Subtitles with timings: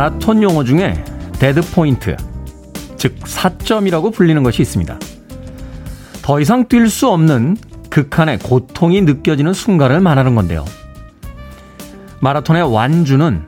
[0.00, 0.94] 마라톤 용어 중에
[1.40, 2.16] dead point,
[2.96, 4.98] 즉 사점이라고 불리는 것이 있습니다.
[6.22, 7.58] 더 이상 뛸 수 없는
[7.90, 10.64] 극한의 고통이 느껴지는 순간을 말하는 건데요.
[12.20, 13.42] 마라톤의 완주는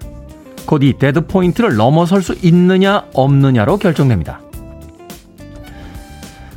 [0.67, 4.43] 곧 이 dead point를 넘어설 수 있느냐 없느냐로 결정됩니다.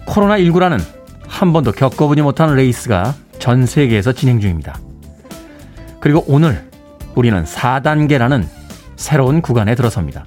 [0.07, 0.77] 코로나19라는
[1.25, 4.77] 한 번도 겪어보지 못한 레이스가 전 세계에서 진행 중입니다.
[6.01, 6.69] 그리고 오늘
[7.15, 8.64] 우리는 4단계라는
[8.95, 10.25] 새로운 구간에 들어섭니다.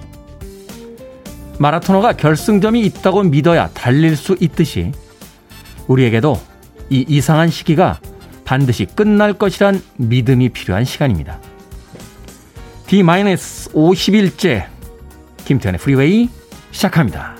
[1.59, 4.93] 마라토너가 결승점이 있다고 믿어야 달릴 수 있듯이
[5.89, 6.41] 우리에게도
[6.91, 7.99] 이 이상한 시기가
[8.45, 11.41] 반드시 끝날 것이란 믿음이 필요한 시간입니다.
[12.87, 14.67] D-50일째
[15.45, 16.31] 김태현의 프리웨이
[16.71, 17.38] 시작합니다.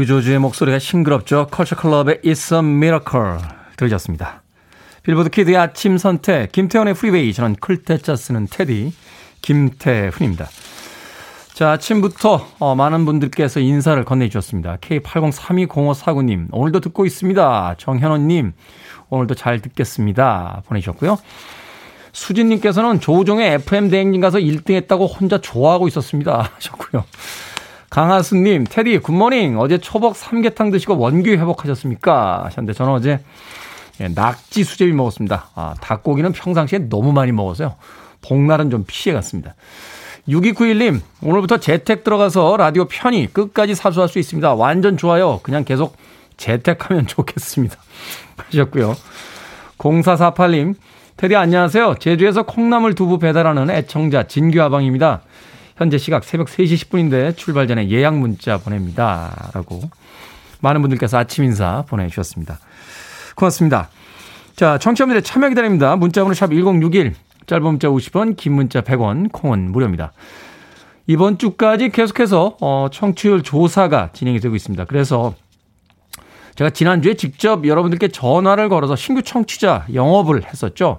[0.00, 1.48] 보이 조지의 목소리가 싱그럽죠.
[1.50, 3.38] 컬처 클럽의 It's a Miracle
[3.76, 4.42] 들으셨습니다.
[5.02, 8.94] 빌보드 kid의 아침 선택 김태훈의 Freeway 저는 클 태 자 쓰는 태디
[9.42, 10.48] 김태훈입니다.
[11.52, 14.78] 자 아침부터 어, 많은 분들께서 인사를 건네주셨습니다.
[14.78, 17.74] K80320549님 오늘도 듣고 있습니다.
[17.76, 18.52] 정현원님
[19.10, 20.62] 오늘도 잘 듣겠습니다.
[20.66, 21.18] 보내주셨고요.
[22.12, 26.52] 수진님께서는 조우종의 FM 대행진 가서 1등 했다고 혼자 좋아하고 있었습니다.
[26.56, 27.04] 하셨고요.
[27.90, 29.58] 강하수님, 테디, 굿모닝.
[29.58, 32.44] 어제 초복 삼계탕 드시고 원기 회복하셨습니까?
[32.44, 33.20] 하셨는데, 저는 어제
[34.00, 35.48] 예, 낙지 수제비 먹었습니다.
[35.54, 37.74] 아, 닭고기는 평상시에 너무 많이 먹어서요.
[38.22, 39.54] 복날은 좀 피해갔습니다.
[40.28, 44.54] 6291님, 오늘부터 재택 들어가서 라디오 편히 끝까지 사수할 수 있습니다.
[44.54, 45.40] 완전 좋아요.
[45.42, 45.96] 그냥 계속
[46.36, 47.76] 재택하면 좋겠습니다.
[48.36, 48.94] 하셨고요.
[49.78, 50.74] 0448님,
[51.16, 51.96] 테디 안녕하세요.
[51.98, 55.22] 제주에서 콩나물 두부 배달하는 애청자 진규아방입니다.
[55.80, 59.50] 현재 시각 새벽 3시 10분인데 출발 전에 예약 문자 보냅니다.
[59.54, 59.80] 라고
[60.60, 62.58] 많은 분들께서 아침 인사 보내주셨습니다.
[63.34, 63.88] 고맙습니다.
[64.56, 65.96] 자, 청취자분들의 참여 기다립니다.
[65.96, 67.14] 문자번호 샵 1061,
[67.46, 70.12] 짧은 문자 50원, 긴 문자 100원, 콩은 무료입니다.
[71.06, 74.84] 이번 주까지 계속해서 어, 청취율 조사가 진행이 되고 있습니다.
[74.84, 75.34] 그래서
[76.56, 80.98] 제가 지난주에 직접 여러분들께 전화를 걸어서 신규 청취자 영업을 했었죠.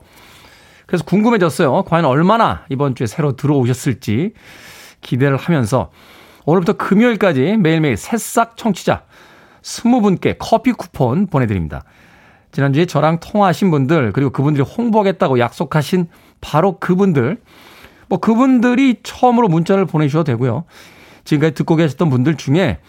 [0.92, 1.84] 그래서 궁금해졌어요.
[1.84, 4.34] 과연 얼마나 이번 주에 새로 들어오셨을지
[5.00, 5.90] 기대를 하면서
[6.44, 9.04] 오늘부터 금요일까지 매일매일 새싹 청취자
[9.62, 11.86] 20분께 커피 쿠폰 보내드립니다.
[12.52, 16.10] 지난주에 저랑 통화하신 분들, 그리고 그분들이 홍보하겠다고 약속하신
[16.42, 17.38] 바로 그분들,
[18.10, 20.66] 뭐 그분들이 처음으로 문자를 보내주셔도 되고요.
[21.24, 22.80] 지금까지 듣고 계셨던 분들 중에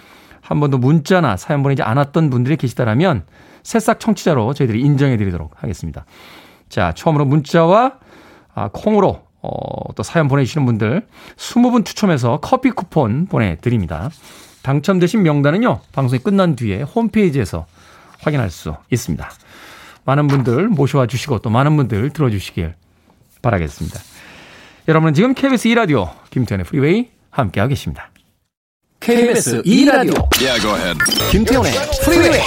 [0.40, 3.26] 한 번도 문자나 사연 보내지 않았던 분들이 계시다라면
[3.62, 6.04] 새싹 청취자로 저희들이 인정해 드리도록 하겠습니다.
[6.72, 7.98] 자, 처음으로 문자와
[8.54, 14.08] 아, 콩으로 어, 또 사연 보내주시는 분들 20분 추첨해서 커피 쿠폰 보내드립니다.
[14.62, 17.66] 당첨되신 명단은요, 방송이 끝난 뒤에 홈페이지에서
[18.20, 19.30] 확인할 수 있습니다.
[20.06, 22.74] 많은 분들 모셔와 주시고 또 많은 분들 들어주시길
[23.42, 24.00] 바라겠습니다.
[24.88, 28.08] 여러분은 지금 KBS 2라디오 김태현의 프리웨이 함께하고 계십니다.
[29.00, 30.98] KBS 2라디오 yeah,
[31.30, 31.72] 김태현의
[32.02, 32.40] 프리웨이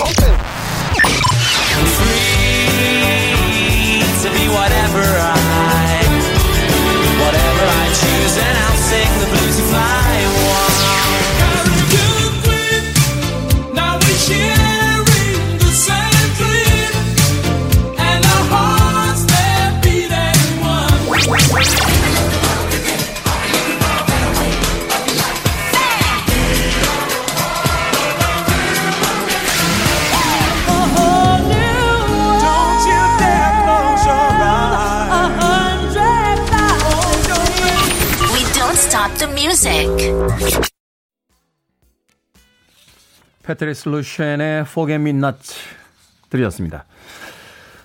[4.56, 5.35] whatever I
[43.44, 45.38] 패트리스 루션의 Forget Me Not
[46.30, 46.86] 드렸습니다.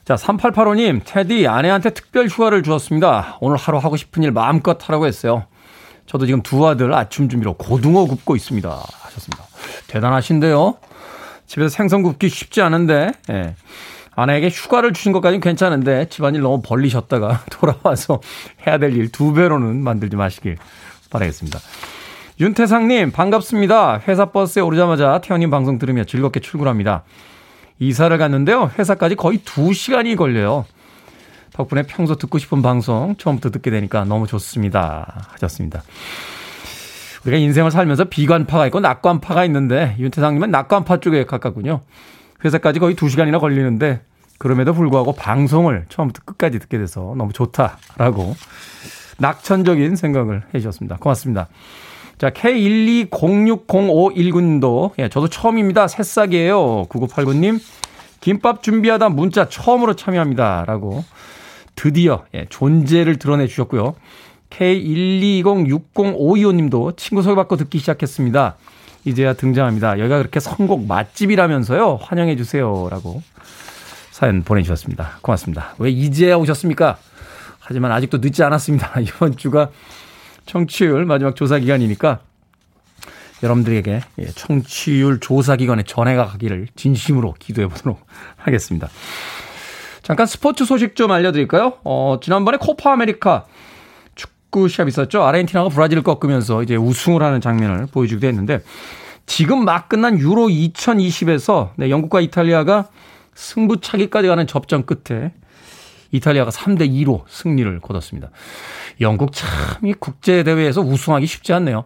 [0.05, 3.39] 자, 3885님, 테디 아내한테 특별 휴가를 주었습니다.
[3.41, 5.47] 오늘 하루 하고 싶은 일 마음껏 하라고 했어요.
[6.07, 8.69] 저도 지금 두 아들 아침 준비로 고등어 굽고 있습니다.
[8.69, 9.45] 하셨습니다.
[9.87, 10.79] 대단하신데요?
[11.47, 13.55] 집에서 생선 굽기 쉽지 않은데, 예.
[14.17, 18.21] 아내에게 휴가를 주신 것까지는 괜찮은데, 집안일 너무 벌리셨다가 돌아와서
[18.67, 20.57] 해야 될 일 두 배로는 만들지 마시길
[21.11, 21.59] 바라겠습니다.
[22.41, 24.01] 윤태상님, 반갑습니다.
[24.09, 27.03] 회사 버스에 오르자마자 태연님 방송 들으며 즐겁게 출근합니다.
[27.79, 28.71] 이사를 갔는데요.
[28.79, 30.65] 회사까지 거의 2시간이 걸려요.
[31.53, 35.27] 덕분에 평소 듣고 싶은 방송 처음부터 듣게 되니까 너무 좋습니다.
[35.33, 35.83] 하셨습니다.
[37.25, 41.81] 우리가 인생을 살면서 비관파가 있고 낙관파가 있는데 윤태상님은 낙관파 쪽에 가깝군요.
[42.45, 44.01] 회사까지 거의 2시간이나 걸리는데
[44.39, 48.35] 그럼에도 불구하고 방송을 처음부터 끝까지 듣게 돼서 너무 좋다라고
[49.21, 50.97] 낙천적인 생각을 해주셨습니다.
[50.97, 51.49] 고맙습니다.
[52.19, 55.89] 자, K1206051군도, 예, 저도 처음입니다.
[55.89, 56.85] 새싹이에요.
[56.91, 57.59] 9989님,
[58.21, 60.65] 김밥 준비하다 문자 처음으로 참여합니다.
[60.67, 61.05] 라고
[61.77, 63.95] 드디어, 예, 존재를 드러내 주셨고요.
[64.51, 68.57] K1206052호님도 친구 소개받고 듣기 시작했습니다.
[69.07, 69.99] 이제야 등장합니다.
[69.99, 72.01] 여기가 그렇게 선곡 맛집이라면서요.
[72.03, 72.89] 환영해 주세요.
[72.91, 73.23] 라고
[74.11, 75.21] 사연 보내주셨습니다.
[75.23, 75.75] 고맙습니다.
[75.79, 76.99] 왜 이제야 오셨습니까?
[77.71, 78.99] 하지만 아직도 늦지 않았습니다.
[78.99, 79.71] 이번 주가
[80.45, 82.19] 청취율 마지막 조사 기간이니까
[83.45, 88.05] 여러분들에게 예, 청취율 조사 기간에 전화가 가기를 진심으로 기도해 보도록
[88.37, 88.89] 하겠습니다.
[90.03, 91.75] 잠깐 스포츠 소식 좀 알려드릴까요?
[91.85, 93.45] 어, 지난번에 코파 아메리카
[94.17, 95.23] 축구 시합 있었죠.
[95.23, 98.65] 아르헨티나가 브라질을 꺾으면서 이제 우승을 하는 장면을 보여주기도 했는데
[99.27, 102.89] 지금 막 끝난 유로 2020에서 네, 영국과 이탈리아가
[103.37, 105.33] 승부차기까지 가는 접전 끝에
[106.13, 108.31] 이탈리아가 3대 2로 승리를 거뒀습니다.
[109.01, 109.49] 영국 참
[109.83, 111.85] 이 국제 대회에서 우승하기 쉽지 않네요.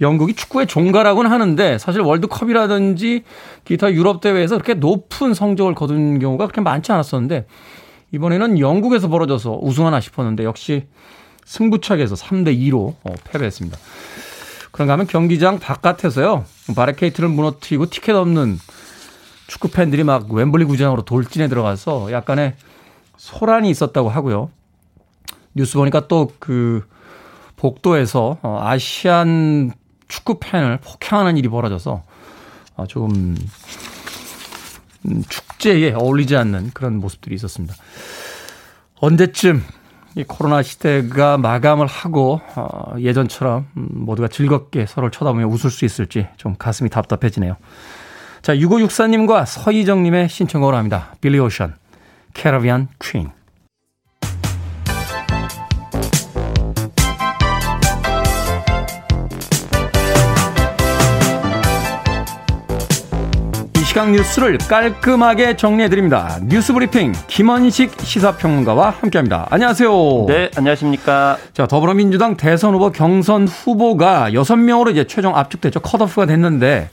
[0.00, 3.24] 영국이 축구의 종가라고는 하는데 사실 월드컵이라든지
[3.64, 7.46] 기타 유럽 대회에서 그렇게 높은 성적을 거둔 경우가 그렇게 많지 않았었는데
[8.12, 10.86] 이번에는 영국에서 벌어져서 우승하나 싶었는데 역시
[11.44, 13.78] 승부차기에서 3대 2로 어, 패배했습니다.
[14.70, 16.44] 그런가 하면 경기장 바깥에서요.
[16.74, 18.58] 바리케이트를 무너뜨리고 티켓 없는
[19.46, 22.54] 축구 팬들이 막 웸블리 구장으로 돌진해 들어가서 약간의
[23.22, 24.50] 소란이 있었다고 하고요.
[25.54, 26.84] 뉴스 보니까 또 그
[27.62, 29.70] 복도에서 어, 아시안
[30.08, 32.02] 축구 팬을 폭행하는 일이 벌어져서
[32.74, 33.36] 어, 조금
[35.06, 37.76] 음, 축제에 어울리지 않는 그런 모습들이 있었습니다.
[38.96, 39.62] 언제쯤
[40.16, 46.26] 이 코로나 시대가 마감을 하고 어, 예전처럼 음, 모두가 즐겁게 서로를 쳐다보며 웃을 수 있을지
[46.36, 47.56] 좀 가슴이 답답해지네요.
[48.42, 51.14] 자, 6564님과 서희정님의 신청곡으로 합니다.
[51.20, 51.76] 빌리 오션,
[52.34, 53.30] Caribbean Queen.
[63.92, 66.38] 시각 뉴스를 깔끔하게 정리해드립니다.
[66.44, 69.46] 뉴스 브리핑 김원식 시사평론가와 함께합니다.
[69.50, 69.90] 안녕하세요.
[70.28, 71.36] 네, 안녕하십니까.
[71.52, 75.80] 자, 더불어민주당 대선 후보 경선 후보가 6명으로 이제 최종 압축됐죠.
[75.80, 76.88] 컷오프가 됐는데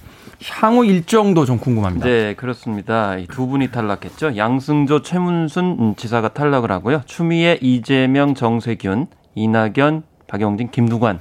[0.48, 2.06] 향후 일정도 좀 궁금합니다.
[2.06, 3.18] 네, 그렇습니다.
[3.30, 4.38] 두 분이 탈락했죠.
[4.38, 7.02] 양승조, 최문순 지사가 탈락을 하고요.
[7.06, 11.20] 추미애, 이재명, 정세균, 이낙연, 박영진, 김두관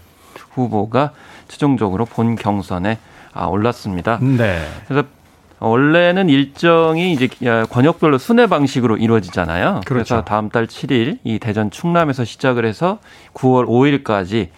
[0.50, 1.12] 후보가
[1.48, 2.98] 최종적으로 본 경선에
[3.32, 4.18] 아, 올랐습니다.
[4.20, 4.64] 네.
[4.86, 5.06] 그래서
[5.60, 7.28] 원래는 일정이 이제
[7.70, 9.80] 권역별로 순회 방식으로 이루어지잖아요.
[9.84, 10.14] 그렇죠.
[10.14, 13.00] 그래서 다음 달 7일 이 대전 충남에서 시작을 해서
[13.34, 14.48] 9월 5일까지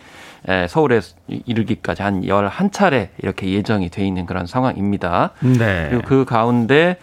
[0.69, 5.31] 서울에 이르기까지 한 11차례 이렇게 예정이 돼 있는 그런 상황입니다.
[5.41, 5.89] 네.
[5.91, 6.97] 그리고 그 가운데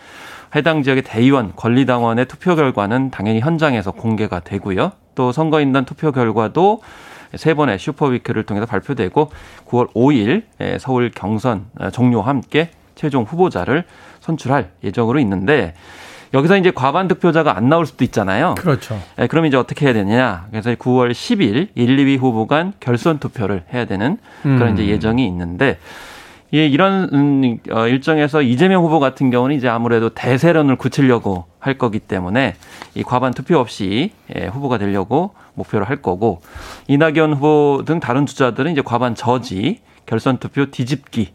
[0.56, 4.94] 해당 지역의 대의원, 권리당원의 투표 결과는 당연히 현장에서 공개가 되고요.
[5.16, 6.82] 또 선거인단 투표 결과도
[7.36, 9.32] 세 번의 super week를 통해서 발표되고
[9.68, 13.84] 9월 5일 서울 경선 종료와 함께 최종 후보자를
[14.22, 15.74] 선출할 예정으로 있는데
[16.34, 18.56] 여기서 이제 과반 득표자가 안 나올 수도 있잖아요.
[18.58, 19.00] 그렇죠.
[19.16, 20.48] 네, 그럼 이제 어떻게 해야 되느냐.
[20.52, 24.74] 그래서 9월 10일 1, 2위 후보 간 결선 투표를 해야 되는 그런 음.
[24.74, 25.78] 이제 예정이 있는데
[26.54, 32.00] 예, 이런 음, 어, 일정에서 이재명 후보 같은 경우는 이제 아무래도 대세론을 굳히려고 할 거기
[32.00, 32.56] 때문에
[32.96, 36.40] 이 과반 투표 없이 예, 후보가 되려고 목표를 할 거고
[36.88, 41.34] 이낙연 후보 등 다른 주자들은 이제 과반 저지 결선 투표 뒤집기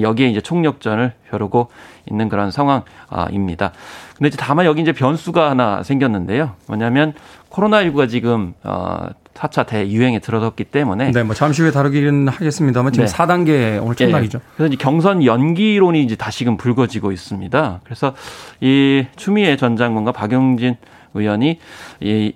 [0.00, 1.68] 여기에 이제 총력전을 벼르고
[2.10, 3.72] 있는 그런 상황입니다.
[4.16, 6.52] 근데 이제 다만 여기 이제 변수가 하나 생겼는데요.
[6.66, 7.14] 뭐냐면
[7.50, 13.12] 코로나19가 지금 어 4차 대유행에 들어섰기 때문에 네, 뭐 잠시 후에 다루기는 하겠습니다만 지금 네.
[13.12, 14.38] 4단계 오늘 첫날이죠.
[14.38, 14.44] 네.
[14.56, 17.80] 그래서 이제 경선 연기론이 이제 다시금 불거지고 있습니다.
[17.84, 18.14] 그래서
[18.60, 20.76] 이 추미애 전 장관과 박영진
[21.14, 21.58] 의원이
[22.00, 22.32] 이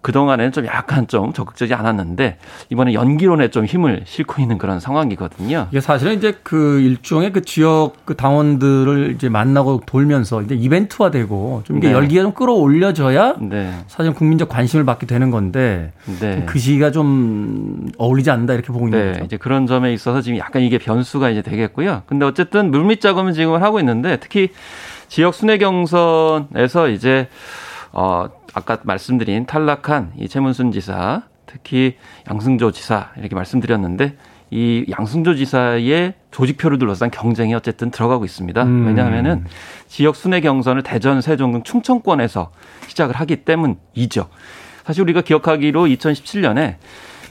[0.00, 2.38] 그동안에는 좀 약간 좀 적극적이지 않았는데
[2.70, 5.68] 이번에 연기론에 좀 힘을 싣고 있는 그런 상황이거든요.
[5.70, 11.78] 이게 사실은 이제 그 일종의 그 지역 그 당원들을 이제 만나고 돌면서 이제 이벤트화되고 좀
[11.78, 11.94] 이게 네.
[11.94, 13.72] 열기가 좀 끌어올려져야 네.
[13.86, 16.44] 사실 국민적 관심을 받게 되는 건데 네.
[16.46, 19.12] 그 시기가 좀 어울리지 않는다 이렇게 보고 있는 네.
[19.12, 19.24] 거죠.
[19.24, 22.02] 이제 그런 점에 있어서 지금 약간 이게 변수가 이제 되겠고요.
[22.06, 24.50] 근데 어쨌든 물밑 작업은 지금 하고 있는데 특히
[25.08, 27.28] 지역 순회 경선에서 이제
[27.92, 28.28] 어
[28.58, 31.96] 아까 말씀드린 탈락한 이 최문순 지사, 특히
[32.28, 34.16] 양승조 지사 이렇게 말씀드렸는데
[34.50, 38.62] 이 양승조 지사의 조직표를 둘러싼 경쟁이 어쨌든 들어가고 있습니다.
[38.62, 38.86] 음.
[38.86, 39.44] 왜냐하면은
[39.86, 42.50] 지역 순회 경선을 대전, 세종 등 충청권에서
[42.88, 44.28] 시작을 하기 때문이죠.
[44.84, 46.76] 사실 우리가 기억하기로 2017년에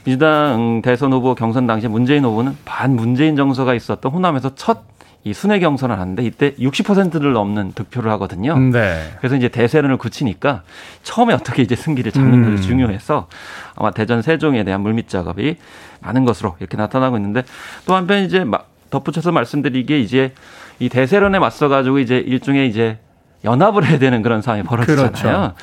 [0.04, 4.82] 민주당 대선 후보 경선 당시 문재인 후보는 반 문재인 정서가 있었던 호남에서 첫
[5.24, 8.56] 이 순회 경선을 하는데 이때 60%를 넘는 득표를 하거든요.
[8.56, 9.12] 네.
[9.18, 10.62] 그래서 이제 대세론을 굳히니까
[11.02, 12.56] 처음에 어떻게 이제 승기를 잡는 음.
[12.56, 13.28] 것이 중요해서
[13.74, 15.56] 아마 대전 세종에 대한 물밑 작업이
[16.00, 17.42] 많은 것으로 이렇게 나타나고 있는데
[17.86, 18.44] 또 한편 이제
[18.90, 20.32] 덧붙여서 말씀드리기에 이제
[20.78, 22.98] 이 대세론에 맞서 가지고 이제 일종의 이제
[23.44, 25.12] 연합을 해야 되는 그런 상황이 벌어지잖아요.
[25.12, 25.54] 그렇죠.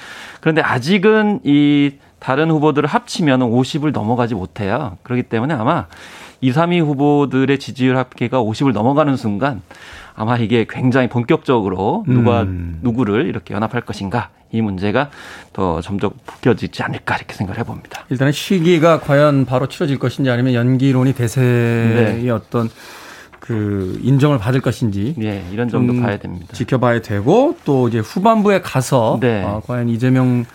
[0.42, 4.98] 그런데 아직은 이 다른 후보들을 합치면 50을 넘어가지 못해요.
[5.04, 5.88] 그렇기 때문에 아마
[6.42, 9.62] 2, 3위 후보들의 지지율 합계가 50을 넘어가는 순간
[10.16, 12.80] 아마 이게 굉장히 본격적으로 누가 음.
[12.82, 15.10] 누구를 이렇게 연합할 것인가 이 문제가
[15.52, 18.06] 더 점점 붙여지지 않을까 이렇게 생각을 해봅니다.
[18.10, 22.30] 일단은 시기가 과연 바로 치러질 것인지 아니면 연기론이 대세의 네.
[22.30, 22.70] 어떤
[23.40, 26.48] 그 인정을 받을 것인지 네, 이런 점도 봐야 됩니다.
[26.54, 29.44] 지켜봐야 되고 또 이제 후반부에 가서 네.
[29.44, 30.46] 어, 과연 이재명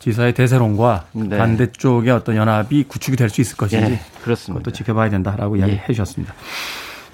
[0.00, 1.36] 지사의 대세론과 네.
[1.38, 4.60] 반대쪽의 어떤 연합이 구축이 될 수 있을 것인지 네, 그렇습니다.
[4.60, 5.60] 그것도 지켜봐야 된다라고 예.
[5.60, 6.34] 이야기해 주셨습니다.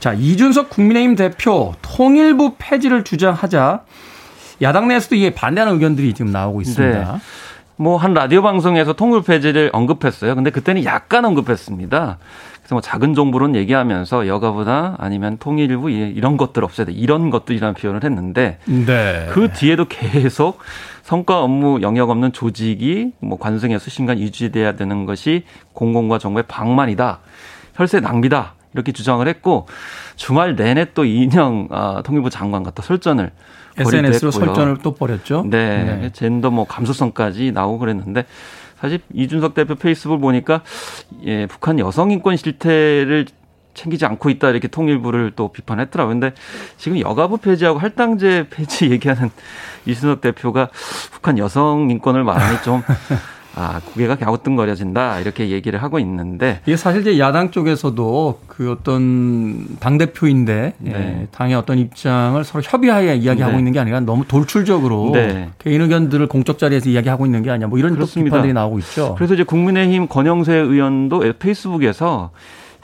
[0.00, 3.82] 자, 이준석 국민의힘 대표 통일부 폐지를 주장하자
[4.62, 7.12] 야당 내에서도 이게 반대하는 의견들이 지금 나오고 있습니다.
[7.14, 7.18] 네.
[7.76, 10.34] 뭐한 라디오 방송에서 통일부 폐지를 언급했어요.
[10.36, 12.18] 근데 그때는 약간 언급했습니다.
[12.60, 16.92] 그래서 뭐 작은 정부론 얘기하면서 여가보다 아니면 통일부 이런 것들 없애야 돼.
[16.92, 19.26] 이런 것들이라는 표현을 했는데 네.
[19.30, 20.58] 그 뒤에도 계속
[21.04, 25.44] 성과 업무 영역 없는 조직이 뭐 관성의 수신간 유지돼야 되는 것이
[25.75, 27.20] 공공과 정부의 방만이다.
[27.75, 28.54] 혈세 낭비다.
[28.73, 29.66] 이렇게 주장을 했고
[30.16, 33.30] 주말 내내 또 이인영 아, 통일부 장관과 또 설전을
[33.76, 35.44] SNS로 설전을 또 벌였죠.
[35.46, 36.11] 네, 네.
[36.11, 38.25] 젠더 뭐 감수성까지 나오고 그랬는데
[38.80, 40.62] 사실 이준석 대표 페이스북 보니까
[41.26, 43.26] 예, 북한 여성 인권 실태를
[43.74, 46.14] 챙기지 않고 있다 이렇게 통일부를 또 비판했더라고요.
[46.14, 46.32] 근데
[46.78, 49.30] 지금 여가부 폐지하고 할당제 폐지 얘기하는
[49.86, 50.68] 이준석 대표가
[51.12, 52.82] 북한 여성 인권을 말하니 좀
[53.56, 55.20] 아, 고개가 갸우뚱거려진다.
[55.20, 56.60] 이렇게 얘기를 하고 있는데.
[56.66, 60.92] 이게 사실 이제 야당 쪽에서도 그 어떤 당 대표인데 네.
[60.92, 63.58] 예, 당의 어떤 입장을 서로 협의하에 이야기하고 네.
[63.58, 65.50] 있는 게 아니라 너무 돌출적으로 네.
[65.58, 69.14] 개인 의견들을 공적 자리에서 이야기하고 있는 게 아니냐 뭐 이런 비판들이 나오고 있죠.
[69.16, 72.30] 그래서 이제 국민의힘 권영세 의원도 페이스북에서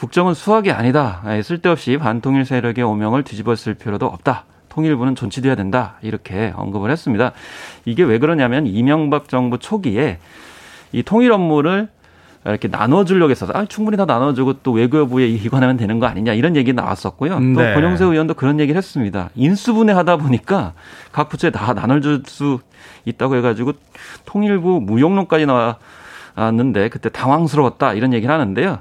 [0.01, 1.21] 국정은 수학이 아니다.
[1.29, 4.45] 예, 쓸데없이 반통일 세력의 오명을 뒤집었을 필요도 없다.
[4.71, 5.97] 통일부는 존치돼야 된다.
[6.01, 7.33] 이렇게 언급을 했습니다.
[7.85, 10.19] 이게 왜 그러냐면 이명박 정부 초기에
[10.93, 11.89] 이 통일 업무를
[12.47, 16.73] 이렇게 나눠주려고 했어서 아, 충분히 다 나눠주고 또 외교부에 이관하면 되는 거 아니냐 이런 얘기
[16.73, 17.39] 나왔었고요.
[17.39, 17.53] 네.
[17.53, 19.29] 또 권영세 의원도 그런 얘기를 했습니다.
[19.35, 20.73] 인수분해 하다 보니까
[21.13, 22.61] 각 부처에 다 나눠줄 수
[23.05, 23.75] 있다고 해가지고
[24.25, 28.79] 통일부 무용론까지 나왔는데 그때 당황스러웠다 이런 얘기를 하는데요.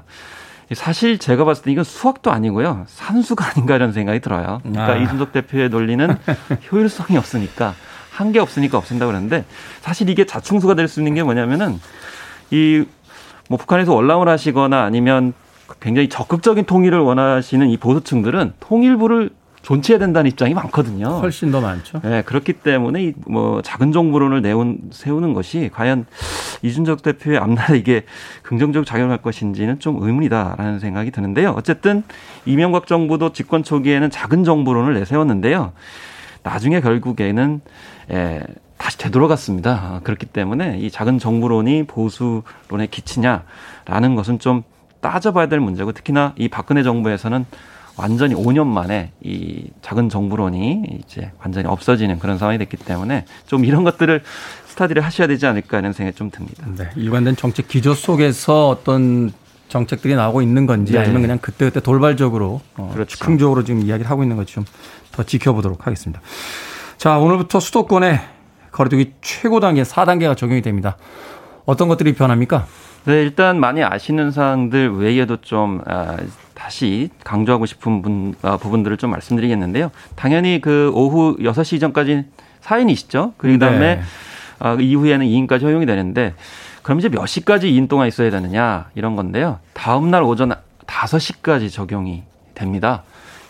[0.74, 2.84] 사실 제가 봤을 때 이건 수학도 아니고요.
[2.86, 4.60] 산수가 아닌가 이런 생각이 들어요.
[4.62, 4.96] 그러니까 아.
[4.96, 6.16] 이준석 대표의 논리는
[6.70, 7.74] 효율성이 없으니까
[8.10, 9.44] 한계 없으니까 없앤다 그러는데
[9.80, 11.80] 사실 이게 자충수가 될 수 있는 게 뭐냐면은
[12.50, 12.84] 이
[13.50, 15.32] 뭐 북한에서 월남을 하시거나 아니면
[15.80, 19.30] 굉장히 적극적인 통일을 원하시는 이 보수층들은 통일부를
[19.62, 21.06] 존치해야 된다는 입장이 많거든요.
[21.20, 22.00] 훨씬 더 많죠.
[22.02, 26.06] 네, 그렇기 때문에 이뭐 작은 정부론을 내온 세우는 것이 과연
[26.62, 28.04] 이준석 대표의 앞날에 이게
[28.42, 31.54] 긍정적으로 작용할 것인지는 좀 의문이다라는 생각이 드는데요.
[31.56, 32.02] 어쨌든
[32.46, 35.72] 이명박 정부도 집권 초기에는 작은 정부론을 내세웠는데요.
[36.42, 37.60] 나중에 결국에는
[38.12, 38.42] 예,
[38.78, 40.00] 다시 되돌아갔습니다.
[40.04, 44.62] 그렇기 때문에 이 작은 정부론이 보수론에 기치냐라는 것은 좀
[45.00, 47.44] 따져봐야 될 문제고 특히나 이 박근혜 정부에서는
[48.00, 53.84] 완전히 5년 만에 이 작은 정부론이 이제 완전히 없어지는 그런 상황이 됐기 때문에 좀 이런
[53.84, 54.22] 것들을
[54.66, 56.66] 스타디를 하셔야 되지 않을까 하는 생각이 좀 듭니다.
[56.76, 56.88] 네.
[56.96, 59.32] 일관된 정책 기조 속에서 어떤
[59.68, 60.98] 정책들이 나오고 있는 건지 네.
[60.98, 63.16] 아니면 그냥 그때그때 돌발적으로 어, 그렇죠.
[63.16, 64.64] 즉흥적으로 지금 이야기를 하고 있는 건지 좀
[65.12, 66.20] 더 지켜보도록 하겠습니다.
[66.96, 68.20] 자, 오늘부터 수도권에
[68.72, 70.96] 거리두기 최고 단계 4단계가 적용이 됩니다.
[71.66, 72.66] 어떤 것들이 변합니까?
[73.04, 76.16] 네, 일단 많이 아시는 사항들 외에도 좀 아,
[76.64, 79.90] 다시 강조하고 싶은 분, 아, 부분들을 좀 말씀드리겠는데요.
[80.14, 82.26] 당연히 그 오후 6시 이전까지
[82.62, 83.32] 4인이시죠.
[83.38, 84.02] 그 다음에 네.
[84.58, 86.34] 아, 그 이후에는 2인까지 허용이 되는데
[86.82, 89.58] 그럼 이제 몇 시까지 2인 동안 있어야 되느냐 이런 건데요.
[89.72, 90.52] 다음 날 오전
[90.86, 93.04] 5시까지 적용이 됩니다.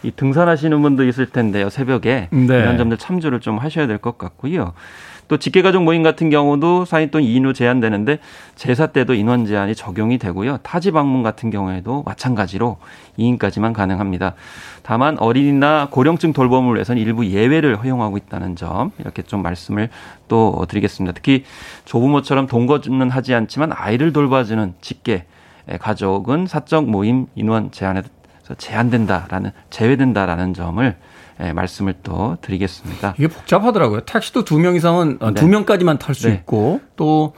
[0.04, 1.68] 이 등산하시는 분도 있을 텐데요.
[1.68, 2.44] 새벽에 네.
[2.58, 4.72] 이런 점들 참조를 좀 하셔야 될 것 같고요.
[5.30, 8.18] 또 직계가족 모임 같은 경우도 4인 또는 2인으로 제한되는데
[8.56, 10.56] 제사 때도 인원 제한이 적용이 되고요.
[10.64, 12.78] 타지 방문 같은 경우에도 마찬가지로
[13.16, 14.34] 2인까지만 가능합니다.
[14.82, 19.88] 다만 어린이나 고령층 돌봄을 위해서는 일부 예외를 허용하고 있다는 점 이렇게 좀 말씀을
[20.26, 21.12] 또 드리겠습니다.
[21.14, 21.44] 특히
[21.84, 25.26] 조부모처럼 동거는 하지 않지만 아이를 돌봐주는 직계
[25.78, 28.02] 가족은 사적 모임 인원 제한에
[28.58, 30.96] 제한된다라는 제외된다라는 점을
[31.42, 33.14] 예, 말씀을 또 드리겠습니다.
[33.16, 34.00] 이게 복잡하더라고요.
[34.00, 35.40] 택시도 두 명 이상은 어, 네.
[35.40, 36.34] 두 명까지만 탈수 네.
[36.34, 37.32] 있고 또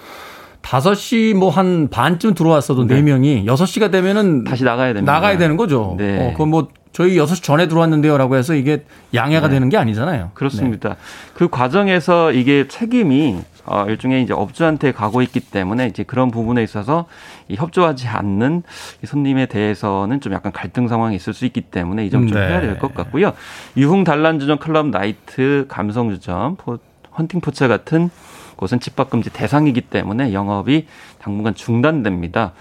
[0.62, 3.00] 5시 뭐 한 반쯤 들어왔어도 네.
[3.02, 5.12] 4명이 6시가 되면은 다시 나가야 됩니다.
[5.12, 5.94] 나가야 되는 거죠.
[5.98, 6.18] 네.
[6.28, 8.84] 어, 그건 뭐 저희 6시 전에 들어왔는데요라고 해서 이게
[9.14, 9.54] 양해가 네.
[9.54, 10.30] 되는 게 아니잖아요.
[10.34, 10.90] 그렇습니다.
[10.90, 10.94] 네.
[11.34, 17.06] 그 과정에서 이게 책임이 어, 일종의 이제 업주한테 가고 있기 때문에 이제 그런 부분에 있어서
[17.48, 18.62] 이 협조하지 않는
[19.02, 22.48] 이 손님에 대해서는 좀 약간 갈등 상황이 있을 수 있기 때문에 이 점좀 네.
[22.48, 23.32] 해야 될 것 같고요.
[23.76, 26.78] 유흥 단란주점, 클럽 나이트, 감성주점, 포,
[27.16, 28.10] 헌팅포차 같은
[28.56, 30.86] 곳은 집합금지 대상이기 때문에 영업이
[31.20, 32.52] 당분간 중단됩니다.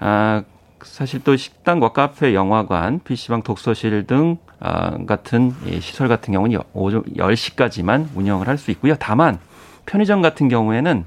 [0.00, 0.42] 아,
[0.82, 8.08] 사실 또 식당과 카페, 영화관, PC방, 독서실 등 아, 같은 시설 같은 경우는 오전 10시까지만
[8.14, 8.94] 운영을 할 수 있고요.
[8.98, 9.38] 다만
[9.86, 11.04] 편의점 같은 경우에는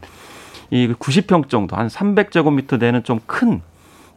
[0.70, 3.62] 이 90평 정도 한 300제곱미터 되는 좀 큰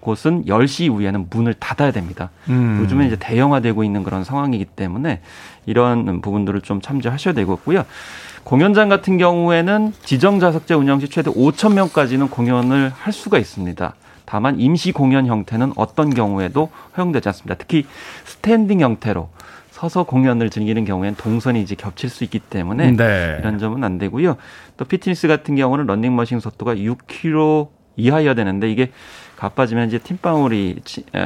[0.01, 2.31] 곳은 10시 이후에는 문을 닫아야 됩니다.
[2.49, 2.79] 음.
[2.83, 5.21] 요즘에 이제 대형화되고 있는 그런 상황이기 때문에
[5.67, 7.85] 이런 부분들을 좀 참조하셔야 되겠고요.
[8.45, 13.95] 공연장 같은 경우에는 지정 자석제 운영 시 최대 5천 명까지는 공연을 할 수가 있습니다.
[14.25, 17.57] 다만 임시 공연 형태는 어떤 경우에도 허용되지 않습니다.
[17.59, 17.85] 특히
[18.25, 19.29] standing 형태로
[19.81, 23.37] 서서 공연을 즐기는 경우에는 동선이 이제 겹칠 수 있기 때문에 네.
[23.41, 24.37] 이런 점은 안 되고요.
[24.77, 28.93] 또 피트니스 같은 경우는 런닝머신 속도가 6km 이하여야 되는데 이게
[29.37, 30.81] 가빠지면 이제 침방울이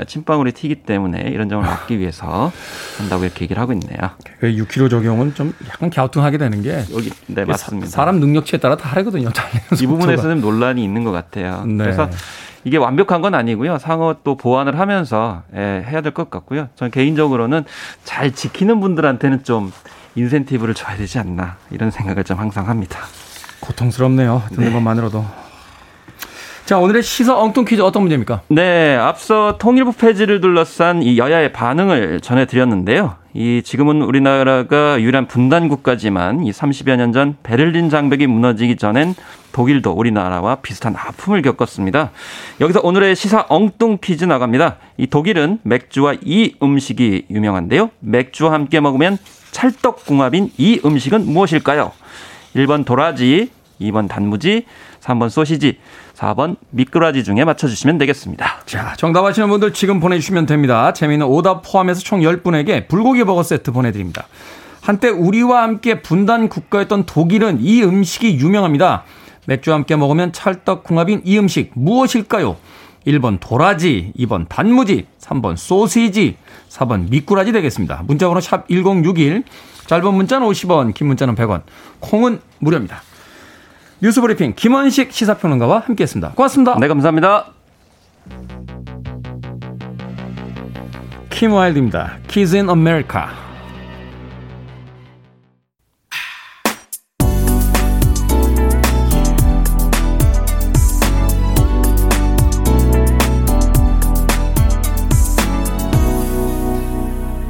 [0.06, 2.52] 침방울이 튀기 때문에 이런 점을 막기 위해서
[2.98, 3.98] 한다고 이렇게 얘기를 하고 있네요.
[4.38, 7.88] 그 6km 적용은 좀 약간 갸우뚱하게 되는 게 여기 네 맞습니다.
[7.88, 9.30] 사 람 능력치에 따라 다르거든요.
[9.82, 11.64] 이 부분에서는 논란이 있는 것 같아요.
[11.66, 11.78] 네.
[11.82, 12.08] 그래서
[12.64, 13.78] 이게 완벽한 건 아니고요.
[13.78, 16.68] 상호 또 보완을 하면서 예, 해야 될 것 같고요.
[16.76, 17.64] 저는 개인적으로는
[18.04, 19.72] 잘 지키는 분들한테는 좀
[20.16, 23.00] 인센티브를 줘야 되지 않나 이런 생각을 좀 항상 합니다.
[23.60, 24.42] 고통스럽네요.
[24.50, 24.72] 듣는 네.
[24.72, 25.24] 것만으로도.
[26.64, 28.40] 자, 오늘의 시사 엉뚱 퀴즈 어떤 문제입니까?
[28.48, 33.16] 네, 앞서 통일부 폐지를 둘러싼 이 여야의 반응을 전해드렸는데요.
[33.36, 39.14] 이 지금은 우리나라가 유일한 분단 국가지만 이 30여 년 전 베를린 장벽이 무너지기 전엔
[39.52, 42.10] 독일도 우리나라와 비슷한 아픔을 겪었습니다.
[42.60, 44.76] 여기서 오늘의 시사 엉뚱 퀴즈 나갑니다.
[44.96, 47.90] 이 독일은 맥주와 이 음식이 유명한데요.
[48.00, 49.18] 맥주와 함께 먹으면
[49.50, 51.92] 찰떡궁합인 이 음식은 무엇일까요?
[52.54, 54.64] 1번 도라지, 2번 단무지,
[55.00, 55.78] 3번 소시지,
[56.16, 58.60] 4번 미꾸라지 중에 맞춰주시면 되겠습니다.
[58.66, 60.92] 자, 정답 아시는 분들 지금 보내주시면 됩니다.
[60.92, 64.26] 재미있는 오답 포함해서 총 10분에게 불고기 버거 세트 보내드립니다.
[64.80, 69.04] 한때 우리와 함께 분단 국가였던 독일은 이 음식이 유명합니다.
[69.46, 72.56] 맥주와 함께 먹으면 찰떡궁합인 이 음식 무엇일까요?
[73.06, 76.36] 1번 도라지, 2번 단무지, 3번 소시지,
[76.70, 78.02] 4번 미꾸라지 되겠습니다.
[78.06, 79.44] 문자번호 샵 1061,
[79.86, 81.62] 짧은 문자는 50원, 긴 문자는 100원,
[82.00, 83.02] 콩은 무료입니다.
[84.04, 86.32] 뉴스브리핑 김원식 시사평론가와 함께했습니다.
[86.32, 86.78] 고맙습니다.
[86.78, 87.46] 네, 감사합니다.
[91.30, 92.18] 킴 와일드입니다.
[92.28, 93.22] Kids in America.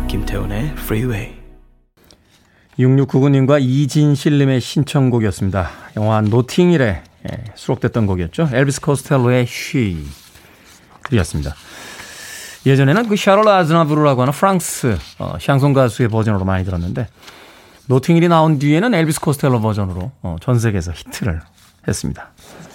[0.06, 1.43] 김태훈의 Freeway.
[2.78, 5.70] 6699님과 이진실님의 신청곡이었습니다.
[5.96, 8.50] 영화 노팅힐에 예, 수록됐던 곡이었죠.
[8.52, 9.46] 엘비스 코스텔로의
[11.04, 11.54] She였습니다.
[12.66, 17.08] 예전에는 그 샤를 아즈나부르라고 하는 프랑스 어, 샹송 가수의 버전으로 많이 들었는데
[17.86, 21.40] 노팅힐이 나온 뒤에는 엘비스 코스텔로 버전으로 어, 전 세계에서 히트를
[21.86, 22.30] 했습니다.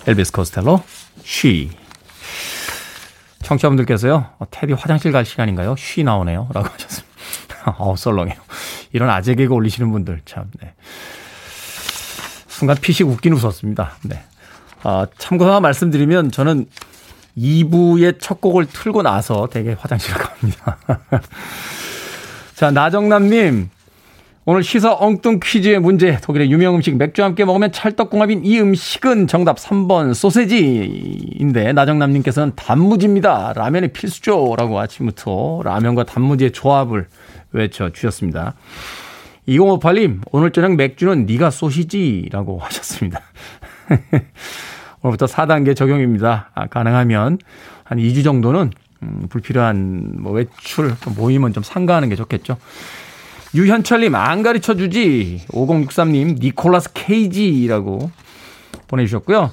[0.07, 0.83] 엘비스 코스텔로
[1.23, 1.71] She
[3.43, 4.25] 청취자분들께서요.
[4.37, 5.75] 어, 테디 화장실 갈 시간인가요?
[5.77, 6.49] 쉬 나오네요.
[6.53, 7.08] 라고 하셨습니다.
[7.77, 8.39] 어, 썰렁해요.
[8.93, 10.73] 이런 아재 개그 올리시는 분들 참, 네.
[12.47, 13.93] 순간 피식 웃긴 웃었습니다.
[14.03, 14.21] 네.
[14.83, 16.65] 아, 참고로 말씀드리면 저는
[17.37, 20.77] 2부의 첫 곡을 틀고 나서 되게 화장실을 갑니다.
[22.55, 23.69] 자, 나정남님.
[24.45, 26.17] 오늘 시사 엉뚱 퀴즈의 문제.
[26.21, 33.53] 독일의 유명 음식 맥주와 함께 먹으면 찰떡궁합인 이 음식은 정답 3번 소세지인데 나정남님께서는 단무지입니다.
[33.55, 34.55] 라면이 필수죠.
[34.57, 37.07] 라고 아침부터 라면과 단무지의 조합을
[37.51, 38.55] 외쳐주셨습니다.
[39.47, 43.21] 2058님, 오늘 저녁 맥주는 네가 소시지라고 하셨습니다.
[45.01, 46.51] 오늘부터 4단계 적용입니다.
[46.53, 47.39] 아, 가능하면
[47.83, 52.57] 한 2주 정도는 음, 불필요한 뭐 외출, 모임은 좀 삼가하는 게 좋겠죠.
[53.55, 55.41] 유현철님, 안 가르쳐 주지.
[55.49, 58.11] 5063님, 니콜라스 케이지라고
[58.87, 59.51] 보내주셨고요.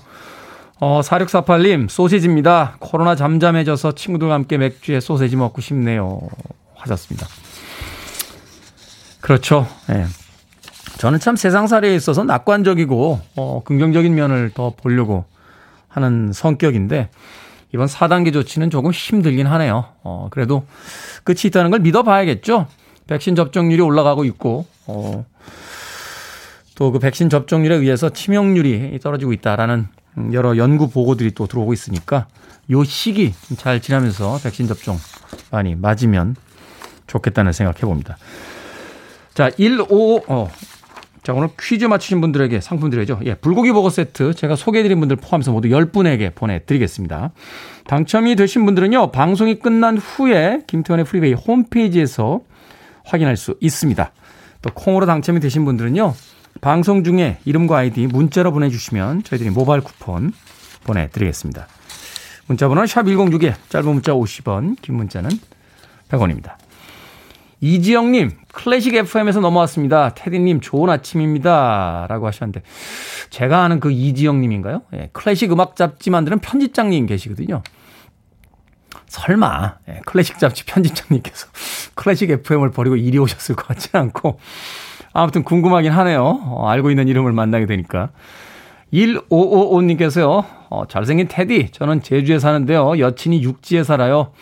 [0.81, 2.77] 어, 4648님, 소시지입니다.
[2.81, 6.21] 코로나 잠잠해져서 친구들과 함께 맥주에 소세지 먹고 싶네요.
[6.75, 7.27] 하셨습니다.
[9.27, 9.67] 그렇죠.
[9.89, 9.93] 예.
[9.95, 10.05] 네.
[10.99, 15.25] 저는 참 세상살이에 있어서 낙관적이고, 어, 긍정적인 면을 더 보려고
[15.89, 17.11] 하는 성격인데,
[17.75, 19.87] 이번 4단계 조치는 조금 힘들긴 하네요.
[20.05, 20.65] 어, 그래도
[21.25, 22.69] 끝이 있다는 걸 믿어봐야겠죠.
[23.09, 25.27] 백신 접종률이 올라가고 있고, 어,
[26.77, 29.89] 또 그 백신 접종률에 의해서 치명률이 떨어지고 있다라는
[30.35, 32.29] 여러 연구 보고들이 또 들어오고 있으니까
[32.71, 34.99] 요 시기 잘 지나면서 백신 접종
[35.51, 36.37] 많이 맞으면
[37.09, 38.19] 좋겠다는 생각 해 봅니다.
[39.37, 40.51] 자, 15, 어.
[41.23, 43.21] 자, 오늘 퀴즈 맞추신 분들에게 상품 드려야죠.
[43.27, 47.33] 예, 불고기 버거 세트 제가 소개해드린 분들 포함해서 모두 10분에게 보내드리겠습니다.
[47.87, 52.41] 당첨이 되신 분들은요, 방송이 끝난 후에 김태훈의 Freeway 홈페이지에서
[53.05, 54.11] 확인할 수 있습니다.
[54.63, 56.15] 또 콩으로 당첨이 되신 분들은요,
[56.63, 60.33] 방송 중에 이름과 아이디 문자로 보내주시면 저희들이 모바일 쿠폰
[60.85, 61.67] 보내드리겠습니다.
[62.47, 65.29] 문자 번호는 샵1061, 짧은 문자 50원, 긴 문자는
[66.09, 66.55] 100원입니다.
[67.61, 70.11] 이지영님, 클래식 FM에서 넘어왔습니다.
[70.11, 72.07] 테디님, 좋은 아침입니다.
[72.09, 72.63] 라고 하셨는데,
[73.31, 74.83] 제가 아는 그 이지영님인가요?
[74.95, 77.63] 예, 클래식 음악 잡지 만드는 편집장님 계시거든요.
[79.07, 81.47] 설마, 예, 클래식 잡지 편집장님께서
[81.95, 84.39] 클래식 FM을 버리고 이리 오셨을 것 같지는 않고,
[85.13, 86.23] 아무튼 궁금하긴 하네요.
[86.23, 88.11] 어, 알고 있는 이름을 만나게 되니까.
[88.93, 92.99] 1555님께서요, 어, 잘생긴 테디, 저는 제주에 사는데요.
[92.99, 94.33] 여친이 육지에 살아요.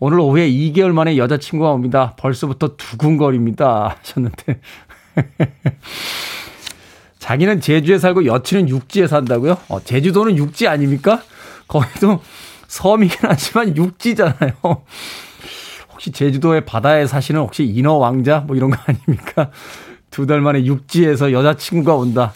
[0.00, 2.14] 오늘 오후에 2개월 만에 여자친구가 옵니다.
[2.16, 3.96] 벌써부터 두근거립니다.
[3.98, 4.60] 하셨는데.
[7.18, 9.58] 자기는 제주에 살고 여친은 육지에 산다고요?
[9.68, 11.22] 어, 제주도는 육지 아닙니까?
[11.68, 12.20] 거기도
[12.66, 14.52] 섬이긴 하지만 육지잖아요.
[15.92, 19.50] 혹시 제주도의 바다에 사시는 혹시 인어 왕자 뭐 이런 거 아닙니까?
[20.10, 22.32] 두 달 만에 육지에서 여자친구가 온다.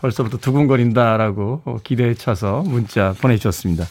[0.00, 3.84] 벌써부터 두근거린다라고 기대에 차서 문자 보내주셨습니다.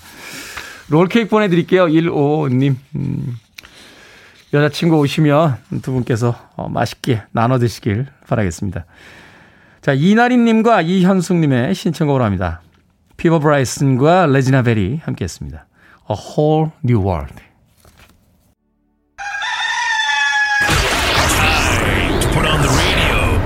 [0.90, 1.88] 롤케이크 보내드릴게요.
[1.88, 2.76] 155님.
[2.96, 3.38] 음,
[4.54, 8.86] 여자친구 오시면 두 분께서 어, 맛있게 나눠 드시길 바라겠습니다.
[9.82, 12.62] 자, 이나린님과 이현숙님의 신청곡으로 합니다.
[13.18, 15.68] 피보 브라이슨과 레지나 벨이 함께 했습니다.
[16.10, 17.36] A Whole New World.
[22.34, 23.42] Put on the radio.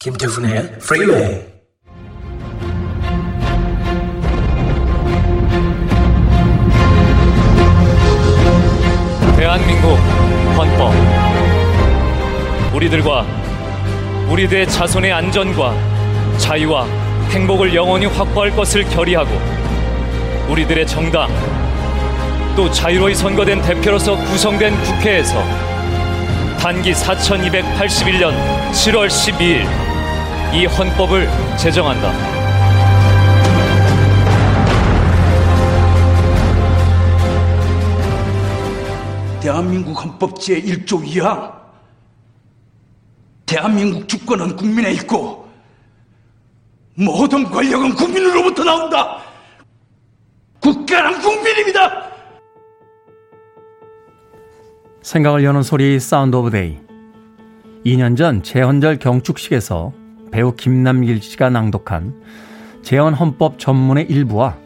[0.00, 1.51] 김태훈의 Freeway.
[9.42, 9.96] 대한민국
[10.56, 10.94] 헌법
[12.72, 13.26] 우리들과
[14.28, 15.74] 우리들의 자손의 안전과
[16.38, 16.86] 자유와
[17.30, 19.30] 행복을 영원히 확보할 것을 결의하고
[20.48, 21.28] 우리들의 정당
[22.54, 25.42] 또 자유로이 선거된 대표로서 구성된 국회에서
[26.60, 28.32] 단기 4281년
[28.70, 29.66] 7월 12일
[30.54, 32.31] 이 헌법을 제정한다.
[39.42, 41.52] 대한민국 헌법 제1조 2항
[43.44, 45.48] 대한민국 주권은 국민에 있고
[46.94, 49.18] 모든 권력은 국민으로부터 나온다.
[50.60, 52.12] 국가는 국민입니다.
[55.02, 56.78] 생각을 여는 소리 Sound of Day.
[57.84, 59.92] 2년 전 제헌절 경축식에서
[60.30, 62.22] 배우 김남길 씨가 낭독한
[62.84, 64.56] 제헌 헌법 전문의 일부와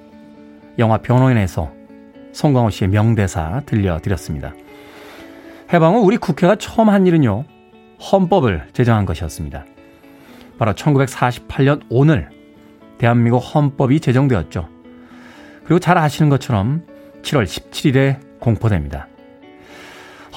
[0.78, 1.72] 영화 변호인에서
[2.34, 4.52] 송강호 씨의 명대사 들려드렸습니다.
[5.72, 7.44] 해방 후 우리 국회가 처음 한 일은요,
[8.12, 9.64] 헌법을 제정한 것이었습니다.
[10.58, 12.30] 바로 1948년 오늘
[12.98, 14.68] 대한민국 헌법이 제정되었죠.
[15.64, 16.84] 그리고 잘 아시는 것처럼
[17.22, 19.08] 7월 17일에 공포됩니다.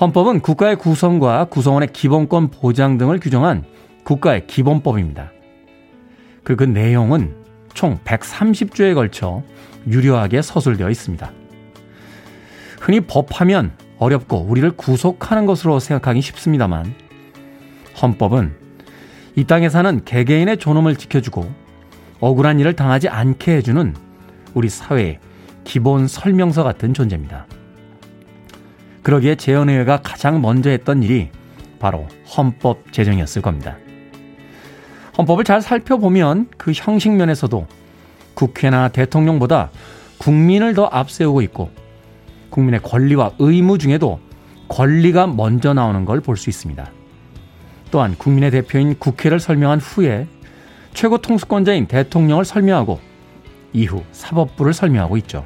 [0.02, 3.64] 헌법은 국가의 구성과 구성원의 기본권 보장 등을 규정한
[4.04, 5.32] 국가의 기본법입니다.
[6.44, 7.36] 그리고 그 내용은
[7.74, 9.44] 총 130조에 걸쳐
[9.88, 11.32] 유려하게 서술되어 있습니다.
[12.80, 16.94] 흔히 법하면 어렵고 우리를 구속하는 것으로 생각하기 쉽습니다만
[18.02, 18.56] 헌법은
[19.36, 21.50] 이 땅에 사는 개개인의 존엄을 지켜주고
[22.20, 23.96] 억울한 일을 당하지 않게 해주는
[24.54, 25.20] 우리 사회의
[25.64, 27.46] 기본 설명서 같은 존재입니다.
[29.04, 31.30] 그러기에 재연의회가 가장 먼저 했던 일이
[31.80, 33.78] 바로 헌법 제정이었을 겁니다.
[35.18, 37.68] 헌법을 잘 살펴보면 그 형식 면에서도
[38.34, 39.70] 국회나 대통령보다
[40.18, 41.72] 국민을 더 앞세우고 있고
[42.50, 44.20] 국민의 권리와 의무 중에도
[44.68, 46.92] 권리가 먼저 나오는 걸 볼 수 있습니다.
[47.92, 50.28] 또한 국민의 대표인 국회를 설명한 후에
[50.94, 53.00] 최고 통수권자인 대통령을 설명하고
[53.74, 55.46] 이후 사법부를 설명하고 있죠.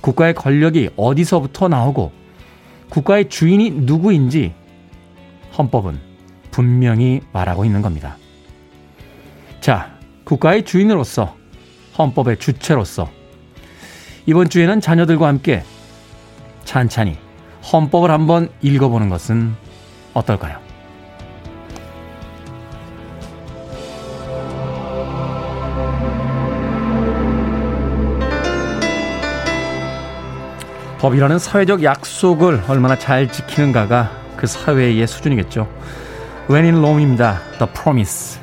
[0.00, 2.12] 국가의 권력이 어디서부터 나오고
[2.88, 4.52] 국가의 주인이 누구인지
[5.56, 5.98] 헌법은
[6.50, 8.16] 분명히 말하고 있는 겁니다.
[9.60, 11.36] 자, 국가의 주인으로서
[11.98, 13.08] 헌법의 주체로서
[14.26, 15.64] 이번 주에는 자녀들과 함께
[16.64, 17.16] 찬찬히
[17.72, 19.54] 헌법을 한번 읽어보는 것은
[20.14, 20.58] 어떨까요?
[30.98, 35.68] 법이라는 사회적 약속을 얼마나 잘 지키는가가 그 사회의 수준이겠죠.
[36.48, 37.40] In Rome입니다.
[37.58, 38.41] The Promise.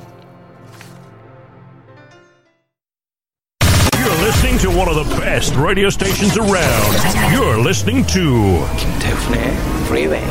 [5.19, 6.95] Best radio stations around.
[7.33, 9.53] You're listening to 김태훈의
[9.87, 10.23] 프리웨이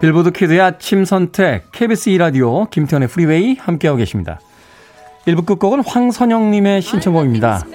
[0.00, 4.38] Billboard kid의 아침 선택 KBS 2 라디오 김태훈의 프리웨이 함께하고 계십니다.
[5.26, 7.66] 1부 끝곡은 황선영 님의 신청곡입니다.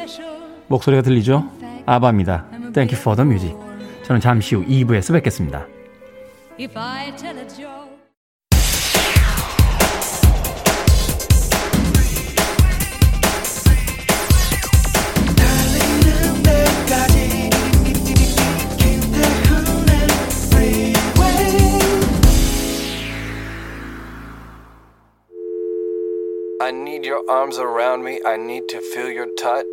[0.68, 1.52] 목소리가 들리죠?
[1.86, 2.46] ABBA입니다.
[2.74, 3.58] Thank you for the music.
[4.04, 5.66] 저는 잠시 후 2부에서 뵙겠습니다.
[26.64, 28.20] I need your arms around me.
[28.24, 29.66] I need to feel your touch.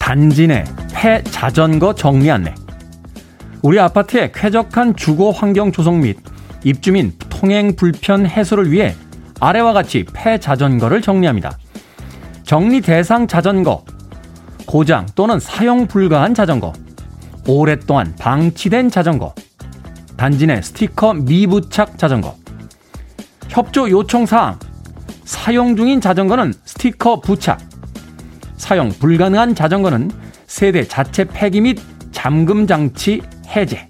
[0.00, 2.52] 단지 내 폐자전거 정리 안내.
[3.62, 6.18] 우리 아파트의 쾌적한 주거 환경 조성 및
[6.64, 8.96] 입주민 통행 불편 해소를 위해
[9.38, 11.56] 아래와 같이 폐자전거를 정리합니다.
[12.42, 13.84] 정리 대상 자전거,
[14.66, 16.72] 고장 또는 사용 불가한 자전거,
[17.46, 19.34] 오랫동안 방치된 자전거,
[20.16, 22.34] 단지 내 스티커 미부착 자전거,
[23.48, 24.58] 협조 요청 사항,
[25.24, 27.60] 사용 중인 자전거는 스티커 부착,
[28.56, 30.10] 사용 불가능한 자전거는
[30.46, 33.88] 세대 자체 폐기 및 잠금 장치 해제.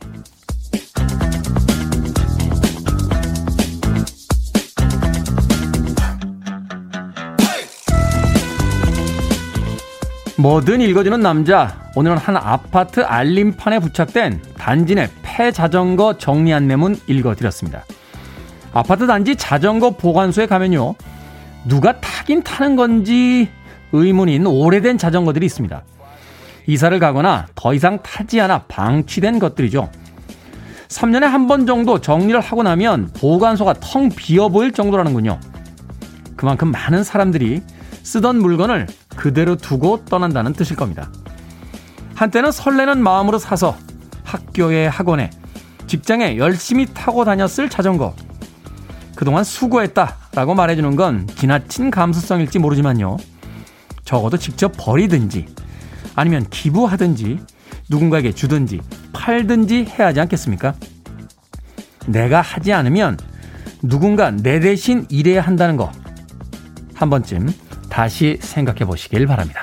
[10.39, 11.81] 뭐든 읽어주는 남자.
[11.95, 17.85] 오늘은 한 아파트 알림판에 부착된 단지 내 폐자전거 정리 안내문 읽어드렸습니다.
[18.75, 20.95] 아파트 단지 자전거 보관소에 가면요.
[21.65, 23.49] 누가 타긴 타는 건지
[23.93, 25.83] 의문인 오래된 자전거들이 있습니다.
[26.67, 29.89] 이사를 가거나 더 이상 타지 않아 방치된 것들이죠.
[30.89, 35.41] 3년에 한 번 정도 정리를 하고 나면 보관소가 텅 비어 보일 정도라는군요.
[36.37, 37.63] 그만큼 많은 사람들이
[38.03, 38.87] 쓰던 물건을
[39.17, 41.11] 그대로 두고 떠난다는 뜻일 겁니다.
[42.15, 43.77] 한때는 설레는 마음으로 사서
[44.25, 45.31] 학교에 학원에
[45.87, 48.15] 직장에 열심히 타고 다녔을 자전거.
[49.15, 53.17] 그동안 수고했다 라고 말해주는 건 지나친 감수성일지 모르지만요.
[54.05, 55.47] 적어도 직접 버리든지
[56.15, 57.41] 아니면 기부하든지
[57.89, 58.81] 누군가에게 주든지
[59.13, 60.75] 팔든지 해야 하지 않겠습니까?
[62.07, 63.17] 내가 하지 않으면
[63.83, 65.91] 누군가 내 대신 일해야 한다는 거
[66.97, 67.53] 한 번쯤
[67.89, 69.63] 다시 생각해 보시길 바랍니다.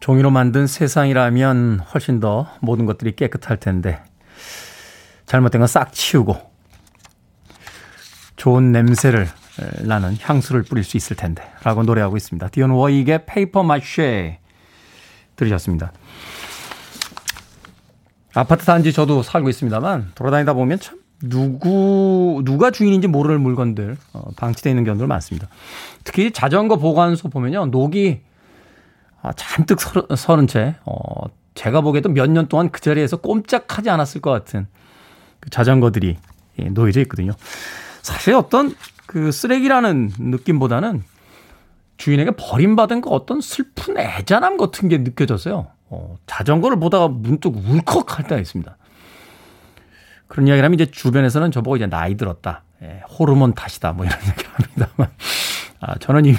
[0.00, 4.02] 종이로 만든 세상이라면 훨씬 더 모든 것들이 깨끗할 텐데
[5.26, 6.36] 잘못된 건 싹 치우고
[8.36, 9.28] 좋은 냄새를
[9.82, 12.48] 나는 향수를 뿌릴 수 있을 텐데 라고 노래하고 있습니다.
[12.48, 14.40] Dionne Warwick의 Paper Mache
[15.36, 15.92] 들으셨습니다.
[18.34, 24.70] 아파트 단지 저도 살고 있습니다만 돌아다니다 보면 참 누구 누가 주인인지 모를 물건들 어, 방치되어
[24.70, 25.48] 있는 경우들 많습니다.
[26.04, 28.20] 특히 자전거 보관소 보면요 녹이
[29.22, 29.78] 아, 잔뜩
[30.16, 34.66] 서른 채 어, 제가 보기에도 몇 년 동안 그 자리에서 꼼짝하지 않았을 것 같은
[35.40, 36.16] 그 자전거들이
[36.60, 37.32] 예, 놓여져 있거든요.
[38.02, 38.74] 사실 어떤
[39.06, 41.02] 그 쓰레기라는 느낌보다는
[41.98, 45.68] 주인에게 버림받은 그 어떤 슬픈 애잔함 같은 게 느껴졌어요.
[45.88, 48.76] 어, 자전거를 보다가 문득 울컥할 때가 있습니다.
[50.32, 52.62] 그런 이야기를 하면 이제 주변에서는 저보고 이제 나이 들었다.
[52.82, 53.92] 예, 호르몬 탓이다.
[53.92, 55.10] 뭐 이런 얘기를 합니다만.
[55.78, 56.32] 아, 저는 이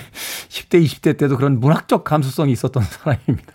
[0.49, 3.53] 10대, 20대 때도 그런 문학적 감수성이 있었던 사람입니다.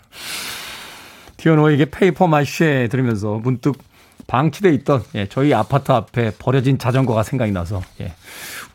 [1.35, 3.79] Dionne Warwick의 Paper Mache 들으면서 문득
[4.27, 8.13] 방치돼 있던 예, 저희 아파트 앞에 버려진 자전거가 생각이 나서 예,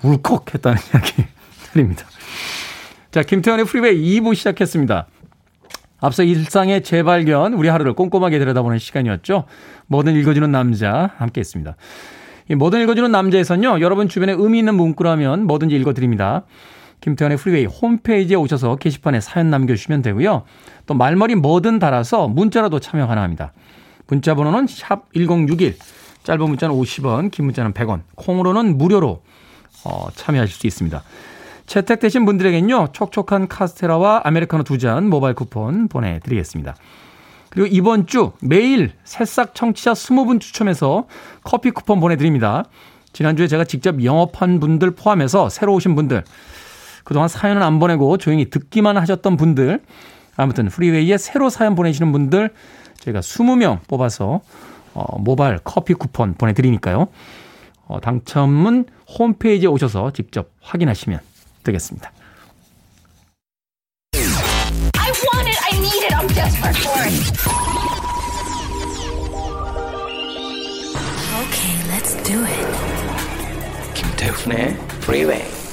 [0.02, 1.24] 울컥했다는 이야기
[1.72, 2.04] 드립니다.
[3.10, 5.06] 자, 김태훈의 프리웨이 2부 시작했습니다.
[6.00, 9.44] 앞서 일상의 재발견, 우리 하루를 꼼꼼하게 들여다보는 시간이었죠.
[9.86, 11.76] 뭐든 읽어주는 남자 함께 했습니다.
[12.50, 16.44] 이 뭐든 읽어주는 남자에서는요, 여러분 주변에 의미 있는 문구라면 뭐든지 읽어드립니다.
[17.00, 20.44] 김태훈의 프리웨이 홈페이지에 오셔서 게시판에 사연 남겨주시면 되고요.
[20.86, 23.52] 또 말머리 뭐든 달아서 문자라도 참여 가능합니다.
[24.06, 25.76] 문자 번호는 샵 1061,
[26.22, 29.22] 짧은 문자는 50원, 긴 문자는 100원, 콩으로는 무료로
[29.84, 31.02] 어, 참여하실 수 있습니다.
[31.66, 36.74] 채택되신 분들에겐요, 촉촉한 카스테라와 아메리카노 두 잔 모바일 쿠폰 보내드리겠습니다.
[37.50, 41.06] 그리고 이번 주 매일 새싹 청취자 20분 추첨해서
[41.44, 42.64] 커피 쿠폰 보내드립니다.
[43.12, 46.24] 지난주에 제가 직접 영업한 분들 포함해서 새로 오신 분들,
[47.04, 49.80] 그동안 사연은 안 보내고 조용히 듣기만 하셨던 분들,
[50.36, 52.50] 아무튼 프리웨이에 새로 사연 보내시는 분들
[53.00, 54.40] 저희가 20명 뽑아서
[54.94, 57.08] 어, 모바일 커피 쿠폰 보내드리니까요.
[57.86, 58.86] 어, 당첨은
[59.18, 61.20] 홈페이지에 오셔서 직접 확인하시면
[61.64, 62.12] 되겠습니다.
[64.14, 67.14] I want it, I need it, I'm desperate for it.
[71.42, 72.66] Okay, let's do it.
[73.94, 75.64] 김태훈의 Freeway.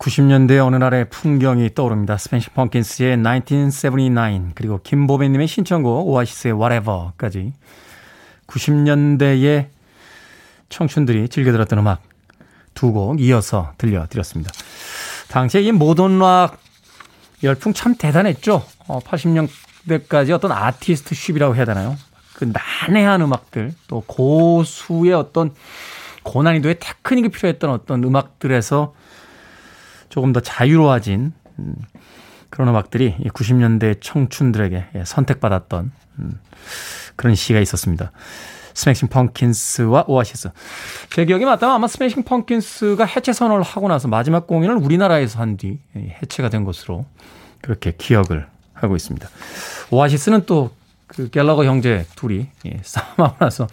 [0.00, 2.16] 90년대 어느 날의 풍경이 떠오릅니다.
[2.16, 7.52] 스펜시 펑킨스의 1979 그리고 김보배님의 신청곡 오아시스의 Whatever까지
[8.46, 9.68] 90년대의
[10.70, 12.09] 청춘들이 즐겨 들었던 음악
[12.80, 14.50] 두 곡 이어서 들려드렸습니다.
[15.28, 16.58] 당시에 이 모던 락
[17.42, 18.64] 열풍 참 대단했죠.
[18.86, 21.96] 어, 80년대까지 어떤 아티스트 쉽이라고 해야 되나요?
[22.34, 25.54] 그 난해한 음악들 또 고수의 어떤
[26.22, 28.94] 고난이도의 테크닉이 필요했던 어떤 음악들에서
[30.08, 31.74] 조금 더 자유로워진 음,
[32.48, 36.40] 그런 음악들이 90년대 청춘들에게 예, 선택받았던 음,
[37.16, 38.10] 그런 시기가 있었습니다.
[38.74, 40.50] 스매싱 펑킨스와 오아시스.
[41.14, 45.78] 제 기억에 맞다면 아마 스매싱 펑킨스가 해체 선언을 하고 나서 마지막 공연을 우리나라에서 한 뒤
[45.96, 47.04] 해체가 된 것으로
[47.60, 49.28] 그렇게 기억을 하고 있습니다.
[49.90, 50.70] 오아시스는 또
[51.10, 53.66] 그 갤러거 형제 둘이 예, 싸움하고 나서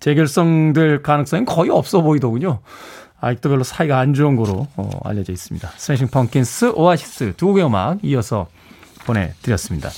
[0.00, 2.60] 재결성될 가능성이 거의 없어 보이더군요.
[3.20, 5.70] 아직도 별로 사이가 안 좋은 거로 어, 알려져 있습니다.
[5.76, 8.46] 스매싱 펑킨스, 오아시스 두 곡의 음악 이어서
[9.04, 9.90] 보내드렸습니다.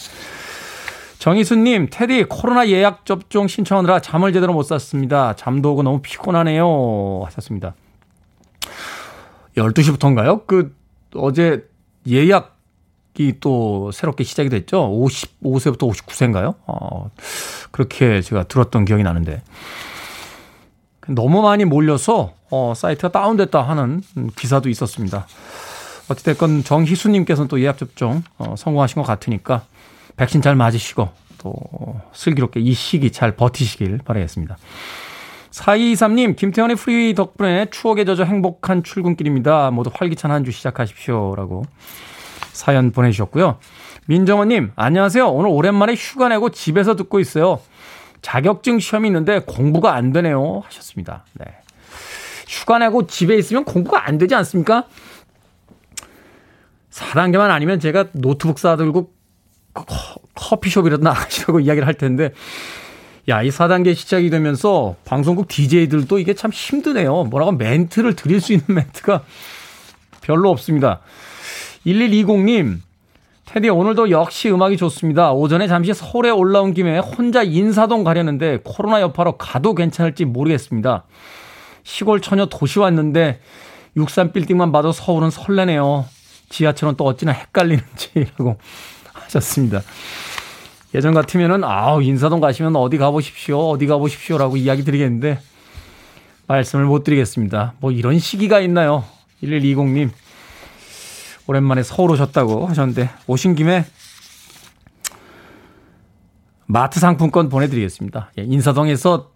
[1.22, 5.36] 정희수님, 테디 코로나 예약 접종 신청하느라 잠을 제대로 못 잤습니다.
[5.36, 7.22] 잠도 오고 너무 피곤하네요.
[7.26, 7.76] 하셨습니다.
[9.56, 10.48] 12시부터인가요?
[10.48, 10.74] 그
[11.14, 11.64] 어제
[12.08, 14.90] 예약이 또 새롭게 시작이 됐죠.
[14.90, 16.56] 55세부터 59세인가요?
[16.66, 17.08] 어,
[17.70, 19.42] 그렇게 제가 들었던 기억이 나는데.
[21.06, 24.02] 너무 많이 몰려서 어, 사이트가 다운됐다 하는
[24.34, 25.28] 기사도 있었습니다.
[26.08, 29.66] 어찌됐건 정희수님께서는 또 예약 접종 어, 성공하신 것 같으니까
[30.16, 31.08] 백신 잘 맞으시고
[31.38, 31.52] 또
[32.12, 34.56] 슬기롭게 이 시기 잘 버티시길 바라겠습니다.
[35.50, 39.70] 4223님, 김태훈의 프리웨이 덕분에 추억에 젖어 행복한 출근길입니다.
[39.70, 41.34] 모두 활기찬 한 주 시작하십시오.
[41.36, 41.64] 라고
[42.52, 43.58] 사연 보내주셨고요.
[44.06, 45.28] 민정원님, 안녕하세요.
[45.28, 47.60] 오늘 오랜만에 휴가 내고 집에서 듣고 있어요.
[48.22, 50.62] 자격증 시험이 있는데 공부가 안 되네요.
[50.64, 51.24] 하셨습니다.
[51.34, 51.44] 네.
[52.48, 54.84] 휴가 내고 집에 있으면 공부가 안 되지 않습니까?
[56.90, 59.12] 4단계만 아니면 제가 노트북 사들고
[60.34, 62.32] 커피숍이라도 나가시라고 이야기를 할 텐데,
[63.28, 67.24] 야, 이 4단계 시작이 되면서 방송국 DJ들도 이게 참 힘드네요.
[67.24, 69.22] 뭐라고 멘트를 드릴 수 있는 멘트가
[70.20, 71.00] 별로 없습니다.
[71.86, 72.78] 1120님,
[73.44, 75.32] 테디 오늘도 역시 음악이 좋습니다.
[75.32, 81.04] 오전에 잠시 서울에 올라온 김에 혼자 인사동 가려는데 코로나 여파로 가도 괜찮을지 모르겠습니다.
[81.84, 83.40] 시골 처녀 도시 왔는데
[83.96, 86.06] 63 빌딩만 봐도 서울은 설레네요.
[86.48, 88.56] 지하철은 또 어찌나 헷갈리는지라고
[89.32, 89.82] 하셨습니다.
[90.94, 95.40] 예전 같으면은 아우 인사동 가시면 어디 가보십시오 어디 가보십시오라고 이야기 드리겠는데
[96.46, 97.74] 말씀을 못 드리겠습니다.
[97.80, 99.04] 뭐 이런 시기가 있나요?
[99.42, 100.10] 1120님
[101.46, 103.86] 오랜만에 서울 오셨다고 하셨는데 오신 김에
[106.66, 108.30] 마트 상품권 보내드리겠습니다.
[108.38, 109.30] 예, 인사동에서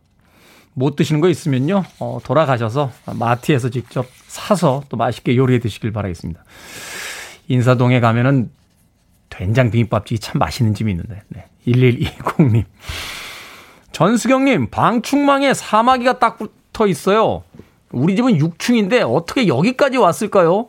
[0.74, 6.44] 못 드시는 거 있으면요 어, 돌아가셔서 마트에서 직접 사서 또 맛있게 요리해 드시길 바라겠습니다.
[7.48, 8.50] 인사동에 가면은
[9.28, 11.22] 된장 비빔밥집이 참 맛있는 집이 있는데.
[11.28, 11.46] 네.
[11.66, 12.64] 1120님.
[13.92, 17.42] 전수경님, 방충망에 사마귀가 딱 붙어 있어요.
[17.90, 20.68] 우리 집은 6층인데 어떻게 여기까지 왔을까요?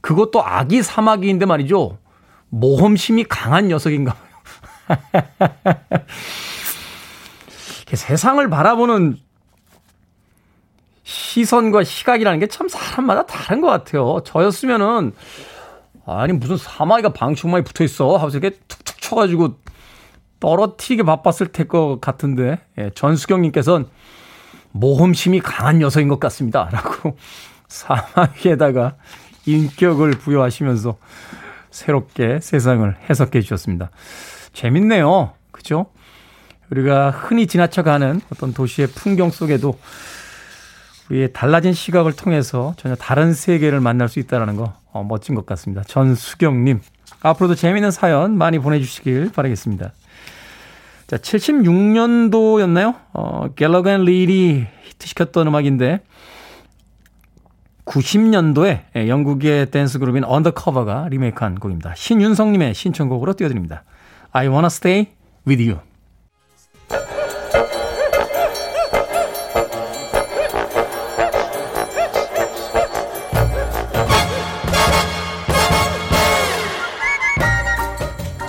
[0.00, 1.98] 그것도 아기 사마귀인데 말이죠.
[2.48, 4.30] 모험심이 강한 녀석인가 봐요.
[7.92, 9.16] 세상을 바라보는
[11.02, 14.20] 시선과 시각이라는 게 참 사람마다 다른 것 같아요.
[14.24, 15.12] 저였으면은
[16.18, 19.58] 아니 무슨 사마귀가 방충망에 붙어 있어 하면서 이렇게 툭툭 쳐가지고
[20.40, 23.86] 떨어뜨리게 바빴을 것 같은데 예, 전수경님께서는
[24.72, 27.16] 모험심이 강한 녀석인 것 같습니다라고
[27.68, 28.96] 사마귀에다가
[29.46, 30.96] 인격을 부여하시면서
[31.70, 33.90] 새롭게 세상을 해석해 주셨습니다.
[34.52, 35.32] 재밌네요.
[35.52, 35.86] 그죠?
[36.70, 39.78] 우리가 흔히 지나쳐가는 어떤 도시의 풍경 속에도
[41.10, 45.82] 우리의 달라진 시각을 통해서 전혀 다른 세계를 만날 수 있다는 거 어, 멋진 것 같습니다.
[45.82, 46.80] 전수경님,
[47.22, 49.92] 앞으로도 재미있는 사연 많이 보내주시길 바라겠습니다.
[51.06, 52.94] 자, 76년도였나요?
[53.12, 56.00] 어, Gallagher and Lyle이 히트시켰던 음악인데
[57.84, 61.94] 90년도에 예, 영국의 댄스 그룹인 Undercover가 리메이크한 곡입니다.
[61.96, 63.82] 신윤성님의 신청곡으로 띄워드립니다.
[64.30, 65.06] I wanna stay
[65.46, 65.80] with you.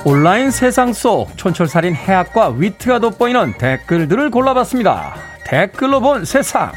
[0.03, 5.13] 온라인 세상 속 촌철살인 해학과 위트가 돋보이는 댓글들을 골라봤습니다.
[5.45, 6.71] 댓글로 본 세상.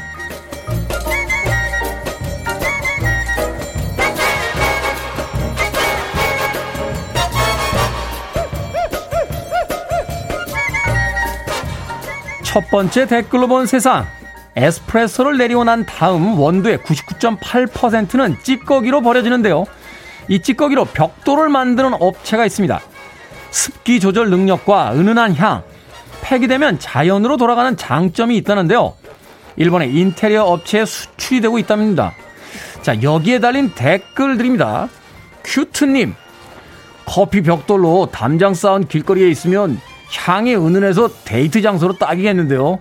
[12.43, 14.05] 첫 번째 댓글로 본 세상.
[14.55, 19.65] 에스프레소를 내리고 난 다음 원두의 99.8%는 찌꺼기로 버려지는데요.
[20.27, 22.79] 이 찌꺼기로 벽돌을 만드는 업체가 있습니다.
[23.55, 25.63] 습기 조절 능력과 은은한 향,
[26.21, 28.93] 폐기되면 자연으로 돌아가는 장점이 있다는데요.
[29.55, 32.13] 일본의 인테리어 업체에 수출이 되고 있답니다.
[32.81, 34.89] 자, 여기에 달린 댓글들입니다.
[35.45, 36.13] 큐트님,
[37.05, 39.79] 커피 벽돌로 담장 쌓은 길거리에 있으면
[40.13, 42.79] 향이 은은해서 데이트 장소로 딱이겠는데요.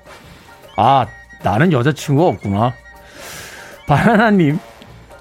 [0.77, 1.07] 아,
[1.45, 2.75] 나는 여자친구가 없구나.
[3.87, 4.59] 바나나님,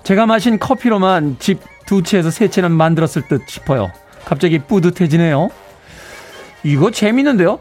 [0.04, 3.92] 제가 마신 커피로만 집 두 채에서 세 채는 만들었을 듯 싶어요.
[4.26, 5.50] 갑자기 뿌듯해지네요.
[6.64, 7.60] 이거 재밌는데요?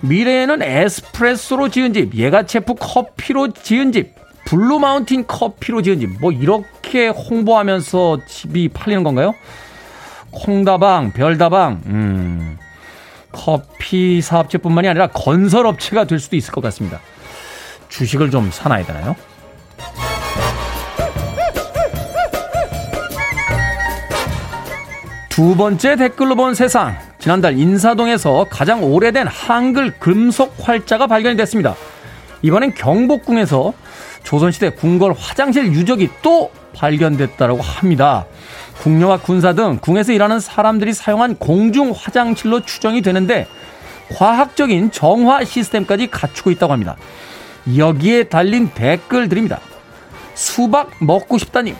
[0.00, 4.14] 미래에는 에스프레소로 지은 집, 예가체프 커피로 지은 집,
[4.44, 9.34] Blue Mountain 커피로 지은 집, 뭐 이렇게 홍보하면서 집이 팔리는 건가요?
[10.30, 12.58] 콩다방, 별다방, 음,
[13.32, 17.00] 커피 사업체뿐만이 아니라 건설업체가 될 수도 있을 것 같습니다.
[17.88, 19.16] 주식을 좀 사놔야 되나요?
[25.36, 26.96] 두 번째 댓글로 본 세상.
[27.18, 31.74] 지난달 인사동에서 가장 오래된 한글 금속 활자가 발견이 됐습니다.
[32.40, 33.74] 이번엔 경복궁에서
[34.22, 38.24] 조선시대 궁궐 화장실 유적이 또 발견됐다고 합니다.
[38.80, 43.46] 궁녀와 군사 등 궁에서 일하는 사람들이 사용한 공중 화장실로 추정이 되는데
[44.14, 46.96] 과학적인 정화 시스템까지 갖추고 있다고 합니다.
[47.76, 49.60] 여기에 달린 댓글들입니다.
[50.32, 51.76] 수박 먹고 싶다님.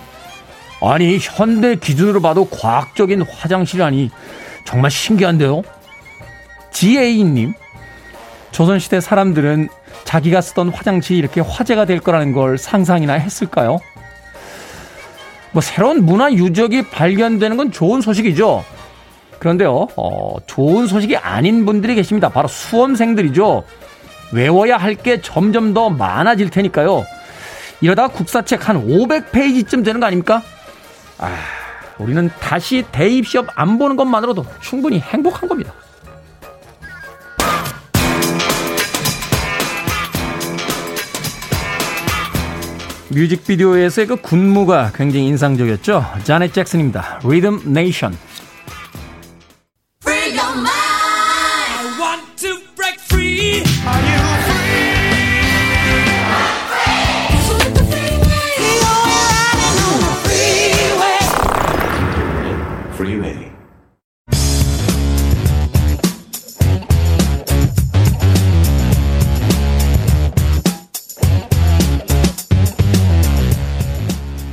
[0.80, 4.10] 아니 현대 기준으로 봐도 과학적인 화장실이라니
[4.64, 5.62] 정말 신기한데요.
[6.72, 7.54] GA님,
[8.50, 9.68] 조선시대 사람들은
[10.04, 13.78] 자기가 쓰던 화장실이 이렇게 화제가 될 거라는 걸 상상이나 했을까요?
[15.52, 18.64] 뭐 새로운 문화 유적이 발견되는 건 좋은 소식이죠.
[19.38, 22.28] 그런데요, 어, 좋은 소식이 아닌 분들이 계십니다.
[22.28, 23.64] 바로 수험생들이죠.
[24.32, 27.04] 외워야 할 게 점점 더 많아질 테니까요.
[27.80, 30.42] 이러다가 국사책 한 500페이지쯤 되는 거 아닙니까?
[31.18, 31.36] 아,
[31.98, 35.72] 우리는 다시 대입 시험 안 보는 것만으로도 충분히 행복한 겁니다.
[43.08, 46.04] 뮤직비디오에서의 그 군무가 굉장히 인상적이었죠.
[46.24, 47.20] 자넷 잭슨입니다.
[47.24, 48.14] 리듬 네이션.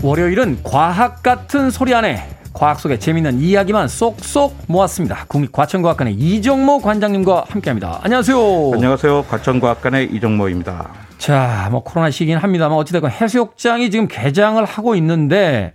[0.04, 5.24] 월요일은 과학 같은 소리 안에 과학 속의 재미있는 이야기만 쏙쏙 모았습니다.
[5.30, 8.02] 국립과천과학관의 이정모 관장님과 함께합니다.
[8.04, 8.38] 안녕하세요.
[8.74, 9.24] 안녕하세요.
[9.24, 10.92] 과천과학관의 이정모입니다.
[11.18, 15.72] 자, 뭐 코로나 시기긴 합니다만 어찌됐건 해수욕장이 지금 개장을 하고 있는데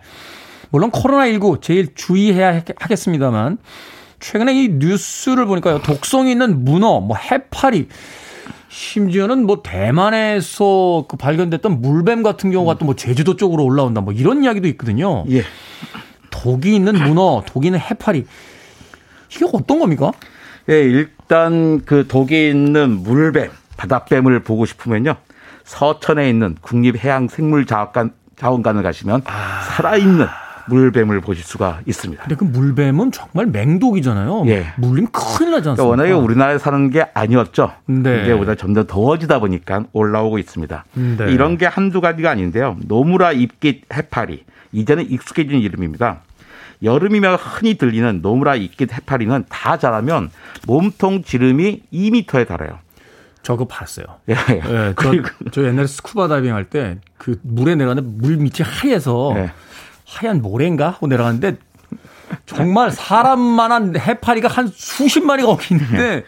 [0.68, 3.56] 물론 코로나19 제일 주의해야 하겠습니다만
[4.20, 5.80] 최근에 이 뉴스를 보니까요.
[5.80, 7.88] 독성이 있는 문어, 뭐 해파리
[8.68, 14.44] 심지어는 뭐 대만에서 그 발견됐던 물뱀 같은 경우가 또 뭐 제주도 쪽으로 올라온다 뭐 이런
[14.44, 15.24] 이야기도 있거든요.
[15.30, 15.42] 예.
[16.30, 18.24] 독이 있는 문어, 독이 있는 해파리.
[19.30, 20.12] 이게 어떤 겁니까?
[20.70, 25.16] 예, 일단 그 독이 있는 물뱀, 바닷뱀을 보고 싶으면요.
[25.64, 29.22] 서천에 있는 국립해양생물자원관 자원관을 가시면
[29.76, 30.26] 살아있는
[30.68, 32.22] 물뱀을 보실 수가 있습니다.
[32.24, 34.44] 근데 그 물뱀은 정말 맹독이잖아요.
[34.46, 34.66] 예.
[34.76, 35.84] 물리면 큰일 나지 않습니까?
[35.84, 37.72] 워낙에 우리나라에 사는 게 아니었죠.
[37.86, 38.22] 네.
[38.22, 40.84] 이제 우리가 점점 더워지다 보니까 올라오고 있습니다.
[40.94, 41.32] 네.
[41.32, 42.76] 이런 게 한두 가지가 아닌데요.
[42.86, 44.44] 노무라 입깃 해파리.
[44.72, 46.20] 이제는 익숙해진 이름입니다.
[46.82, 50.30] 여름이면 흔히 들리는 노무라 입깃 해파리는 다 자라면
[50.66, 52.78] 몸통 지름이 2m에 달해요.
[53.42, 54.04] 저 그거 봤어요.
[54.28, 54.34] 예.
[54.34, 59.32] 예, 저, 그리고 저 옛날에 스쿠버 다이빙 할 때 그 물에 내려가는데 물 밑이 하얘서
[59.36, 59.50] 예.
[60.08, 61.56] 하얀 모래인가 하고 내려가는데
[62.46, 66.24] 정말 사람만한 해파리가 한 수십 마리가 거기 있는데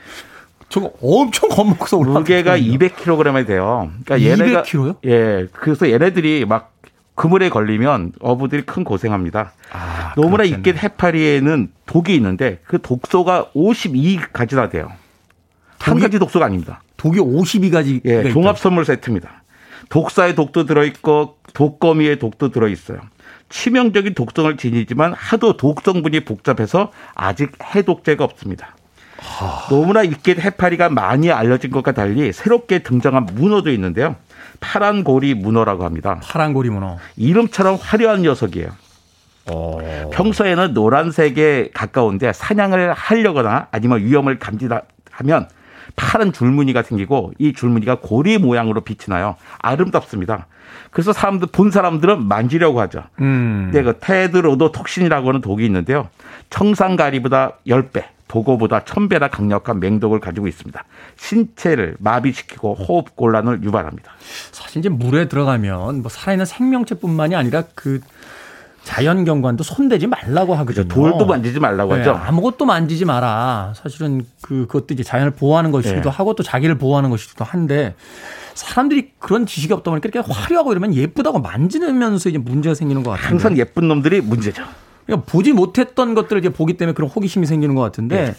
[0.68, 2.18] 저거 엄청 겁먹어서 올라가.
[2.20, 3.91] 무게가 200kg이 돼요.
[4.05, 4.97] 그러니까 얘네가 200kg 요?
[5.07, 5.47] 예.
[5.53, 6.74] 그래서 얘네들이 막
[7.16, 9.53] 그물에 걸리면 어부들이 큰 고생합니다.
[9.72, 10.49] 아, 그렇겠네.
[10.49, 14.93] 입깃 해파리에는 독이 있는데 그 독소가 52가지나 돼요.
[15.78, 16.83] 한 독이- 가지 독소가 아닙니다.
[16.97, 18.01] 독이 52가지.
[18.05, 19.43] 예, 종합 선물 세트입니다.
[19.89, 23.01] 독사의 독도 들어있고 독거미의 독도 들어있어요.
[23.51, 28.74] 치명적인 독성을 지니지만 하도 독성분이 복잡해서 아직 해독제가 없습니다.
[29.68, 34.16] 노무라 입깃 해파리가 많이 알려진 것과 달리 새롭게 등장한 문어도 있는데요.
[34.61, 36.20] 파란 고리 문어라고 합니다.
[36.22, 36.98] 파란 고리 문어.
[37.16, 38.70] 이름처럼 화려한 녀석이에요.
[40.12, 45.48] 평소에는 노란색에 가까운데 사냥을 하려거나 아니면 위험을 감지하면
[45.97, 49.36] 파란 줄무늬가 생기고 이 줄무늬가 고리 모양으로 빛이 나요.
[49.59, 50.47] 아름답습니다.
[50.91, 53.05] 그래서 사람들 본 사람들은 만지려고 하죠.
[53.20, 53.70] 음.
[53.72, 56.09] 근데 그 테드로도 톡신이라고 하는 독이 있는데요.
[56.51, 60.84] 청산가리보다 10배, 도고보다 1000배나 강력한 맹독을 가지고 있습니다.
[61.16, 64.12] 신체를 마비시키고 호흡 곤란을 유발합니다.
[64.53, 68.01] 사실 이제 물에 들어가면 뭐 살아있는 생명체뿐만이 아니라 그
[68.91, 70.88] 자연 경관도 손대지 말라고 하거든요.
[70.88, 72.20] 돌도 만지지 말라고 네, 하죠.
[72.20, 73.72] 아무것도 만지지 마라.
[73.76, 76.16] 사실은 그 그것도 이제 자연을 보호하는 것이기도 네.
[76.16, 77.95] 하고 또 자기를 보호하는 것이기도 한데
[78.55, 83.28] 사람들이 그런 지식이 없다 보니까 이렇게 화려하고 이러면 예쁘다고 만지면서 이제 문제가 생기는 것 같은데.
[83.28, 84.64] 항상 예쁜 놈들이 문제죠.
[85.07, 88.34] 그러니까 보지 못했던 것들을 이제 보기 때문에 그런 호기심이 생기는 것 같은데 네.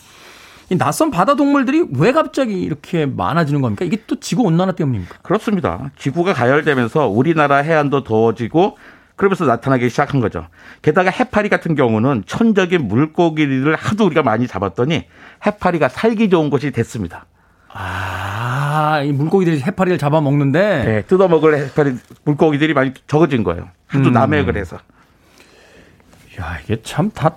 [0.69, 3.85] 이 낯선 바다 동물들이 왜 갑자기 이렇게 많아지는 겁니까?
[3.85, 5.19] 이게 또 지구 온난화 때문입니까?
[5.21, 5.91] 그렇습니다.
[5.97, 8.75] 지구가 가열되면서 우리나라 해안도 더워지고
[9.21, 10.47] 그러면서 나타나기 시작한 거죠.
[10.81, 15.05] 게다가 해파리 같은 경우는 천적인 물고기를 하도 우리가 많이 잡았더니
[15.45, 17.27] 해파리가 살기 좋은 곳이 됐습니다.
[17.71, 23.69] 아, 이 물고기들이 해파리를 잡아먹는데 네, 뜯어먹을 해파리 물고기들이 많이 적어진 거예요.
[23.85, 24.11] 하도 음.
[24.11, 24.77] 남획을 해서.
[26.39, 27.35] 야, 이게 참 다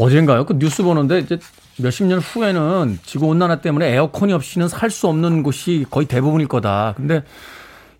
[0.00, 0.46] 어젠가요?
[0.46, 1.38] 그 뉴스 보는데 이제
[1.78, 6.94] 몇십 년 후에는 지구 온난화 때문에 에어컨이 없이는 살 수 없는 곳이 거의 대부분일 거다.
[6.96, 7.22] 근데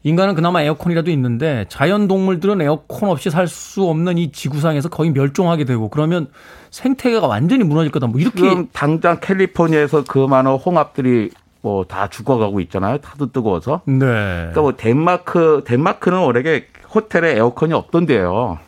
[0.05, 5.64] 인간은 그나마 에어컨이라도 있는데 자연 동물들은 에어컨 없이 살 수 없는 이 지구상에서 거의 멸종하게
[5.64, 6.28] 되고 그러면
[6.70, 8.07] 생태계가 완전히 무너질 거다.
[8.07, 11.30] 뭐 이렇게 지금 당장 캘리포니아에서 그 많은 홍합들이
[11.61, 12.99] 뭐 다 죽어가고 있잖아요.
[13.03, 13.80] 하도 뜨거워서.
[13.86, 13.99] 네.
[13.99, 18.59] 그러니까 뭐 덴마크 덴마크는 원래 호텔에 에어컨이 없던데요.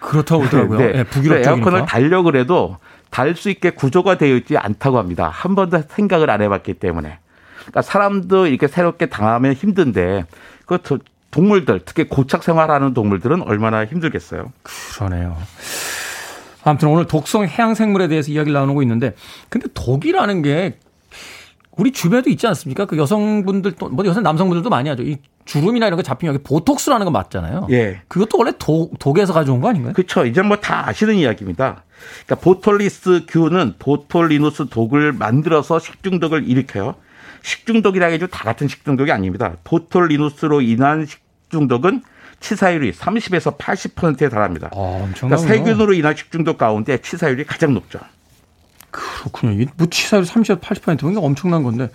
[0.00, 0.78] 그렇다고 그러더라고요.
[0.78, 0.92] 네.
[0.96, 1.86] 예, 북유럽 에어컨을.
[1.86, 2.76] 달려 그래도
[3.10, 5.28] 달 수 있게 구조가 되어 있지 않다고 합니다.
[5.32, 7.18] 한 번도 생각을 안 해봤기 때문에.
[7.60, 10.24] 그러니까 사람도 이렇게 새롭게 당하면 힘든데
[10.78, 10.98] 그
[11.30, 14.52] 동물들 특히 고착 생활하는 동물들은 얼마나 힘들겠어요.
[14.62, 15.36] 그러네요.
[16.62, 19.14] 아무튼 오늘 독성 해양 생물에 대해서 이야기를 나누고 있는데
[19.48, 20.78] 근데 독이라는 게
[21.76, 22.84] 우리 주변에도 있지 않습니까?
[22.84, 25.02] 그 여성분들 또, 뭐 여성 남성분들도 많이 하죠.
[25.02, 25.16] 이
[25.46, 27.68] 주름이나 이런 거 잡히면 여기 보톡스라는 거 맞잖아요.
[27.70, 28.02] 예.
[28.08, 29.94] 그것도 원래 독, 독에서 가져온 거 아닌가요?
[29.94, 30.26] 그렇죠.
[30.26, 31.84] 이제 뭐 다 아시는 이야기입니다.
[32.26, 36.96] 그러니까 보톨리스 균은 보톨리누스 독을 만들어서 식중독을 일으켜요.
[37.42, 39.52] 식중독이라 해도 다 같은 식중독이 아닙니다.
[39.64, 42.02] 보톨리누스로 인한 식중독은
[42.40, 44.70] 치사율이 30에서 80%에 달합니다.
[44.72, 45.08] 아.
[45.14, 48.00] 그러니까 세균으로 인한 식중독 가운데 치사율이 가장 높죠.
[48.90, 49.66] 그렇군요.
[49.76, 51.90] 뭐 치사율 30에서 80%면 엄청난 건데.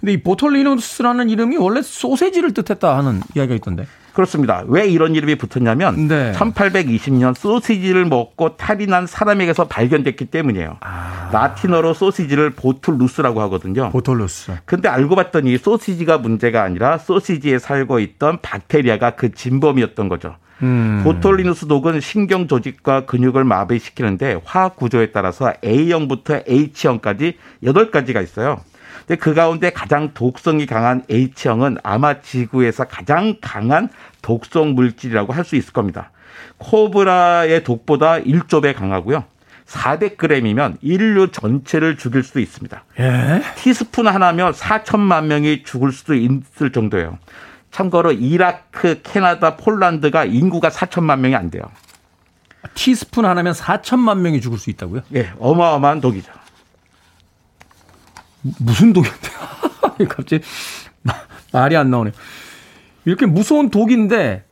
[0.00, 3.86] 근데 이 보톨리누스라는 이름이 원래 소세지를 뜻했다 하는 이야기가 있던데.
[4.18, 4.64] 그렇습니다.
[4.66, 6.32] 왜 이런 이름이 붙었냐면 네.
[6.32, 10.78] 1820년 소시지를 먹고 탈이 난 사람에게서 발견됐기 때문이에요.
[10.80, 11.30] 아.
[11.32, 13.90] 라틴어로 소시지를 보툴루스라고 하거든요.
[13.90, 14.56] 보툴루스.
[14.64, 20.34] 근데 알고 봤더니 소시지가 문제가 아니라 소시지에 살고 있던 박테리아가 그 진범이었던 거죠.
[20.64, 21.02] 음.
[21.04, 28.58] 보톨리누스 독은 신경 조직과 근육을 마비시키는데 화학 구조에 따라서 A형부터 H형까지 8가지가 있어요.
[29.08, 33.88] 근데 그 가운데 가장 독성이 강한 H형은 아마 지구에서 가장 강한
[34.22, 36.10] 독성 물질이라고 할 수 있을 겁니다.
[36.58, 39.24] 코브라의 독보다 1조배 강하고요.
[39.66, 42.84] 400g이면 인류 전체를 죽일 수도 있습니다.
[43.00, 43.42] 예?
[43.56, 47.18] 티스푼 하나면 4천만 명이 죽을 수도 있을 정도예요.
[47.70, 51.62] 참고로 이라크, 캐나다, 폴란드가 인구가 4천만 명이 안 돼요.
[52.74, 55.02] 티스푼 하나면 4천만 명이 죽을 수 있다고요?
[55.14, 56.32] 예, 어마어마한 독이죠.
[58.58, 59.28] 무슨 독인데?
[60.08, 60.42] 갑자기
[61.52, 62.14] 말이 안 나오네요.
[63.04, 64.44] 이렇게 무서운 독인데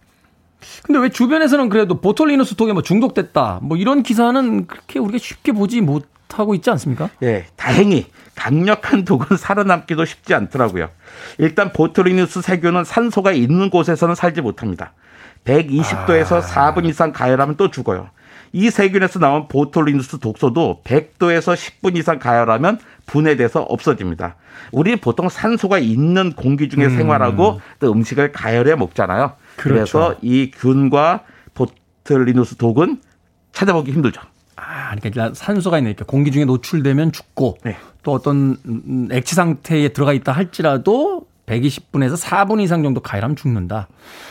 [0.84, 5.80] 근데 왜 주변에서는 그래도 보톨리누스 독에 뭐 중독됐다 뭐 이런 기사는 그렇게 우리가 쉽게 보지
[5.80, 7.10] 못하고 있지 않습니까?
[7.22, 10.90] 예, 다행히 강력한 독은 살아남기도 쉽지 않더라고요.
[11.38, 14.92] 일단 보톨리누스 세균은 산소가 있는 곳에서는 살지 못합니다.
[15.44, 16.72] 120도에서 아.
[16.74, 18.10] 4분 이상 가열하면 또 죽어요.
[18.52, 24.36] 이 세균에서 나온 보톨리누스 독소도 100도에서 10분 이상 가열하면 분해돼서 없어집니다.
[24.72, 26.96] 우리 보통 산소가 있는 공기 중에 음.
[26.96, 29.32] 생활하고 또 음식을 가열해 먹잖아요.
[29.56, 29.74] 그렇죠.
[29.74, 31.24] 그래서 이 균과
[31.54, 33.00] 보톨리누스 독은
[33.52, 34.20] 찾아보기 힘들죠.
[34.56, 37.76] 아, 그러니까 산소가 있는 그 공기 중에 노출되면 죽고 네.
[38.02, 38.56] 또 어떤
[39.12, 43.88] 액체 상태에 들어가 있다 할지라도 120분에서 4분 이상 정도 가열하면 죽는다.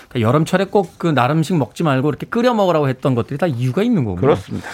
[0.09, 4.03] 그러니까 여름철에 꼭 그 나름식 먹지 말고 이렇게 끓여 먹으라고 했던 것들이 다 이유가 있는
[4.05, 4.17] 거고.
[4.17, 4.67] 그렇습니다.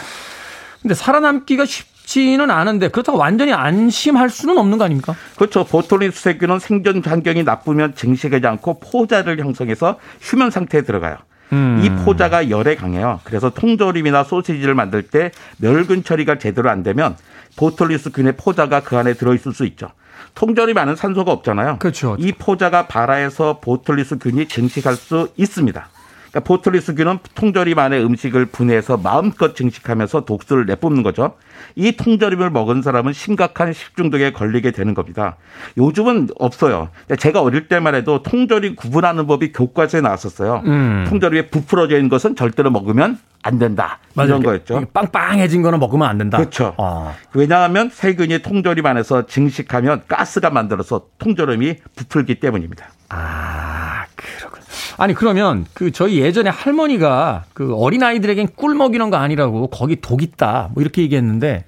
[0.82, 5.16] 근데 살아남기가 쉽지는 않은데 그렇다고 완전히 안심할 수는 없는 거 아닙니까?
[5.36, 5.64] 그렇죠.
[5.64, 11.18] 보톨리스 세균은 생존 환경이 나쁘면 증식하지 않고 포자를 형성해서 휴면 상태에 들어가요.
[11.54, 11.82] 음.
[11.84, 13.20] 이 포자가 열에 강해요.
[13.24, 17.16] 그래서 통조림이나 소시지를 만들 때 멸균 처리가 제대로 안 되면
[17.58, 19.92] 보톨리스 균의 포자가 그 안에 들어있을 수 있죠.
[20.36, 21.78] 통조림 안은 산소가 없잖아요.
[21.80, 22.16] 그렇죠.
[22.20, 25.90] 이 포자가 발화해서 보톨리스 균이 증식할 수 있습니다.
[26.32, 31.36] 그러니까 보톨리스균은 통조림 안에 음식을 분해해서 마음껏 증식하면서 독소를 내뿜는 거죠.
[31.76, 35.36] 이 통조림을 먹은 사람은 심각한 식중독에 걸리게 되는 겁니다.
[35.78, 36.90] 요즘은 없어요.
[37.20, 40.64] 제가 어릴 때만 해도 통조림 구분하는 법이 교과서에 나왔었어요.
[40.66, 41.06] 음.
[41.10, 44.00] 통조림에 부풀어져 있는 것은 절대로 먹으면 안 된다.
[44.14, 44.30] 맞아요.
[44.30, 44.86] 이런 거였죠.
[44.94, 46.38] 빵빵해진 거는 먹으면 안 된다.
[46.38, 46.76] 그렇죠.
[46.78, 47.14] 아.
[47.34, 52.88] 왜냐하면 세균이 통조림 안에서 증식하면 가스가 만들어서 통조림이 부풀기 때문입니다.
[53.10, 54.51] 아, 그렇군요.
[54.98, 60.22] 아니 그러면 그 저희 예전에 할머니가 그 어린 아이들에겐 꿀 먹이는 거 아니라고 거기 독
[60.22, 61.66] 있다 뭐 이렇게 얘기했는데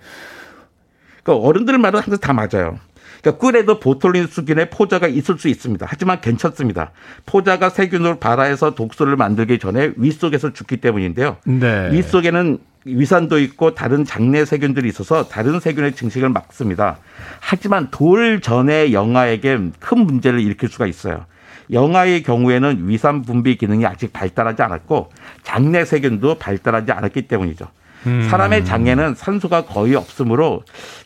[1.23, 2.77] 그 어른들 말은 항상 다 맞아요.
[3.21, 5.85] 그러니까 꿀에도 보톨린 수균의 포자가 있을 수 있습니다.
[5.89, 6.91] 하지만 괜찮습니다.
[7.25, 11.37] 포자가 세균으로 발화해서 독소를 만들기 전에 위 속에서 죽기 때문인데요.
[11.45, 11.89] 네.
[11.93, 16.97] 위 속에는 위산도 있고 다른 장내 세균들이 있어서 다른 세균의 증식을 막습니다.
[17.39, 21.25] 하지만 돌 전에 영아에게 큰 문제를 일으킬 수가 있어요.
[21.71, 25.11] 영아의 경우에는 위산 분비 기능이 아직 발달하지 않았고
[25.43, 27.67] 장내 세균도 발달하지 않았기 때문이죠.
[28.05, 28.27] 음.
[28.29, 30.63] 사람의 장에는 산소가 거의 없으므로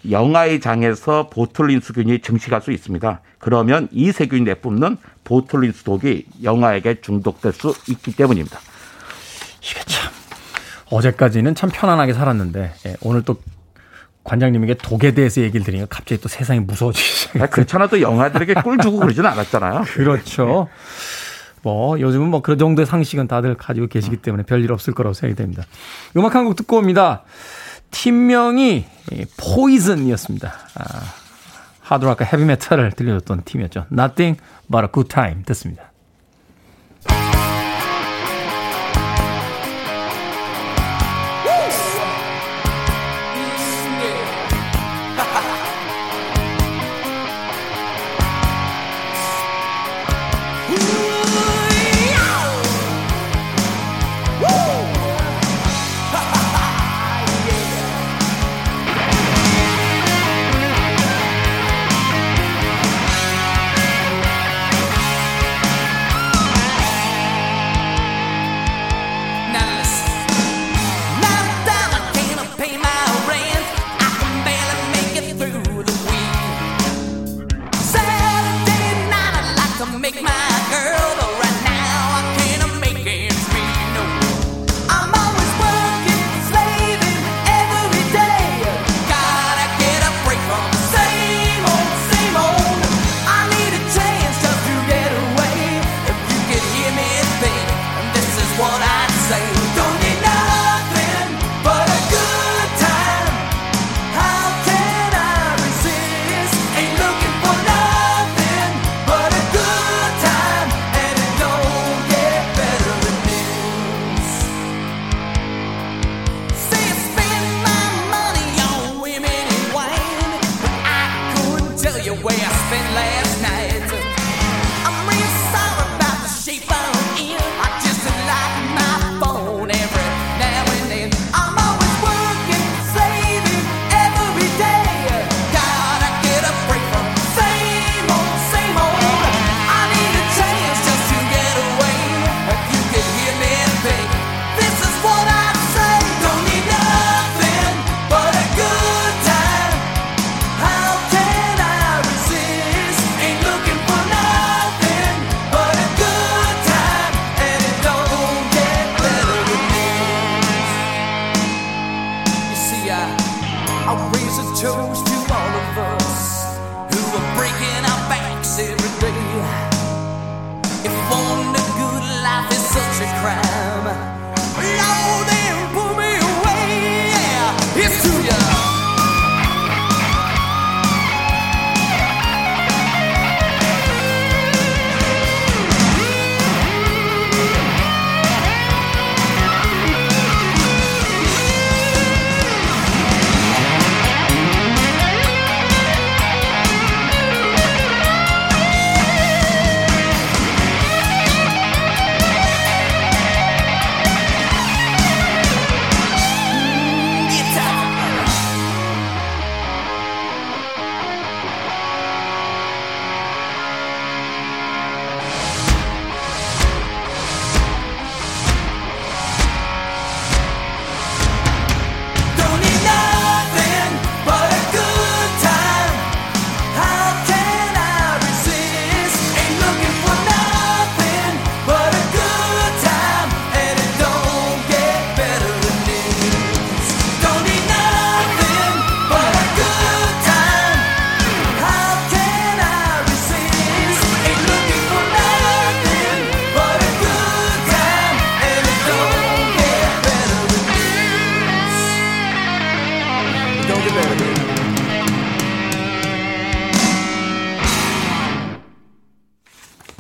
[0.10, 3.22] 영아의 장에서 보툴린수균이 증식할 수 있습니다.
[3.40, 8.60] 그러면 이 세균이 내뿜는 보툴린수 독이 영아에게 중독될 수 있기 때문입니다.
[9.62, 10.12] 이게 참
[10.90, 13.38] 어제까지는 참 편안하게 살았는데 예, 오늘 또
[14.28, 17.42] 관장님에게 독에 대해서 얘기를 들으니까 갑자기 또 세상이 무서워지시죠.
[17.42, 19.84] 아, 그렇잖아 도 영아들에게 꿀 주고 그러지는 않았잖아요.
[19.88, 20.68] 그렇죠.
[21.64, 25.64] 뭐 요즘은 뭐 그런 정도의 상식은 다들 가지고 계시기 때문에 별일 없을 거라고 생각이 됩니다.
[26.16, 27.24] 음악 한 곡 듣고 옵니다.
[27.92, 28.86] 팀명이
[29.38, 30.54] 포이즌이었습니다.
[30.76, 30.84] 아,
[31.80, 33.86] 하드락과 헤비메탈을 들려줬던 팀이었죠.
[33.92, 35.92] Nothing but a good time 듣습니다.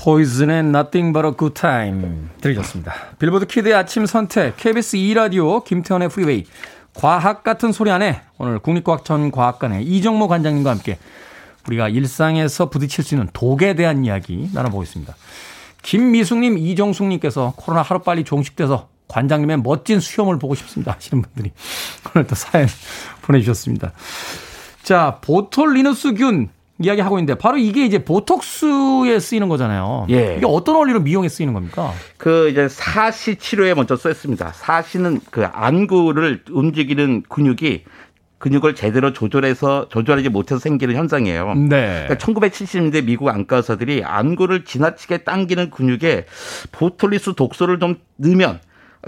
[0.08, 2.94] Poison의 Nothing But a Good Time 들으셨습니다.
[3.20, 6.46] Billboard kid의 아침 선택 KBS 2라디오 김태훈의 프리웨이
[6.94, 10.98] 과학 같은 소리 하네 오늘 국립과천과학관의 이정모 관장님과 함께
[11.68, 15.14] 우리가 일상에서 부딪힐 수 있는 독에 대한 이야기 나눠보겠습니다.
[15.82, 21.52] 김미숙님, 이정숙님께서 코로나 하루빨리 종식돼서 관장님의 멋진 수염을 보고 싶습니다 하시는 분들이
[22.16, 22.70] 오늘 또 사연
[23.24, 23.92] 보내주셨습니다.
[24.84, 26.48] 자, 보툴리누스균
[26.80, 30.08] 이야기하고 있는데 바로 이게 이제 보톡스에 쓰이는 거잖아요.
[30.10, 30.36] 예.
[30.38, 31.92] 이게 어떤 원리로 미용에 쓰이는 겁니까?
[32.18, 34.52] 그 이제 사시 치료에 먼저 썼습니다.
[34.54, 37.84] 사시는 그 안구를 움직이는 근육이
[38.38, 41.56] 근육을 제대로 조절해서 조절하지 못해서 생기는 현상이에요.
[41.56, 42.06] 네.
[42.08, 46.26] 그러니까 1970년대 미국 안과 의사들이 안구를 지나치게 당기는 근육에
[46.72, 48.60] 보톨리스 독소를 좀 넣으면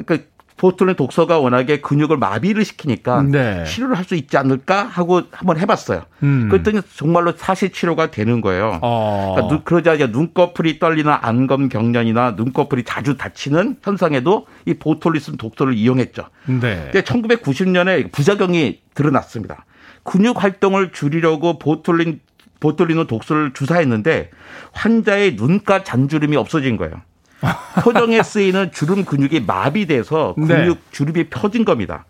[0.08, 0.29] 그
[0.60, 3.64] 보톨린 독소가 워낙에 근육을 마비를 시키니까 네.
[3.64, 6.02] 치료를 할 수 있지 않을까 하고 한번 해봤어요.
[6.24, 6.50] 음.
[6.50, 8.80] 그랬더니 정말로 사시 치료가 되는 거예요.
[8.82, 9.34] 어.
[9.36, 15.76] 그러니까 눈- 그러자 이제 눈꺼풀이 떨리는 안검 경련이나 눈꺼풀이 자주 다치는 현상에도 이 보톨리스 독소를
[15.76, 16.24] 이용했죠.
[16.48, 16.90] 네.
[16.92, 19.66] 근데 1990년에 부작용이 드러났습니다.
[20.04, 22.20] 근육 활동을 줄이려고 보톨린
[22.60, 24.32] 보톨리노 독소를 주사했는데
[24.74, 26.94] 환자의 눈가 잔주름이 없어진 거예요.
[27.84, 30.48] 표정에 쓰이는 주름 근육이 마비돼서 네.
[30.48, 32.06] 근육 주름이 펴진 겁니다.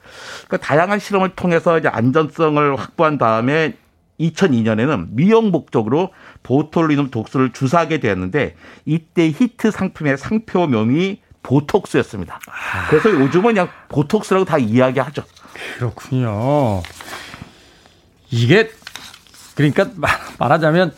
[0.47, 3.75] 그러니까 다양한 실험을 통해서 이제 안전성을 확보한 다음에
[4.19, 6.09] 2002년에는 미용 목적으로
[6.43, 8.55] 보톨리눔 독소를 주사하게 되었는데
[8.86, 12.39] 이때 히트 상품의 상표명이 보톡스였습니다.
[12.89, 15.23] 그래서 요즘은 그냥 보톡스라고 다 이야기하죠.
[15.77, 16.82] 그렇군요.
[18.32, 18.69] 이게
[19.55, 20.93] 그러니까 말- 말하자면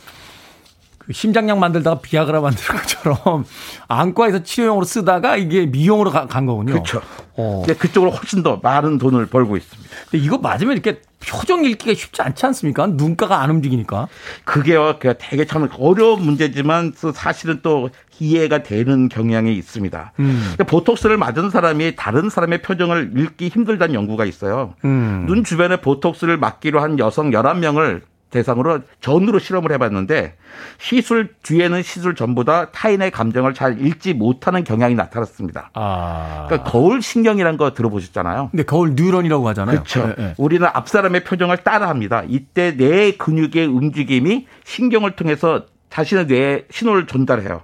[1.05, 3.43] 그 심장약 만들다가 비아그라 만드는 것처럼
[3.87, 6.73] 안과에서 치료용으로 쓰다가 이게 미용으로 가- 간 거군요.
[6.73, 7.01] 그렇죠.
[7.35, 7.63] 어.
[7.65, 9.89] 근데 그쪽으로 훨씬 더 많은 돈을 벌고 있습니다.
[10.09, 12.87] 근데 이거 맞으면 이렇게 표정 읽기가 쉽지 않지 않습니까?
[12.87, 14.07] 눈가가 안 움직이니까.
[14.43, 17.89] 그게요, 그 되게 참 어려운 문제지만 또 사실은 또
[18.19, 20.13] 이해가 되는 경향이 있습니다.
[20.19, 20.55] 음.
[20.67, 24.73] 보톡스를 맞은 사람이 다른 사람의 표정을 읽기 힘들다는 연구가 있어요.
[24.85, 25.25] 음.
[25.27, 28.01] 눈 주변에 보톡스를 맞기로 한 여성 11명을
[28.32, 30.36] 대상으로 전으로 실험을 해봤는데
[30.79, 35.69] 시술 뒤에는 시술 전보다 타인의 감정을 잘 읽지 못하는 경향이 나타났습니다.
[35.73, 36.45] 아.
[36.47, 38.49] 그러니까 거울 신경이라는 거 들어보셨잖아요.
[38.51, 39.84] 근데 거울 뉴런이라고 하잖아요.
[39.84, 40.13] 그렇죠.
[40.17, 40.34] 예, 예.
[40.38, 42.23] 우리는 앞 사람의 표정을 따라합니다.
[42.27, 47.61] 이때 내 근육의 움직임이 신경을 통해서 자신의 뇌에 신호를 전달해요.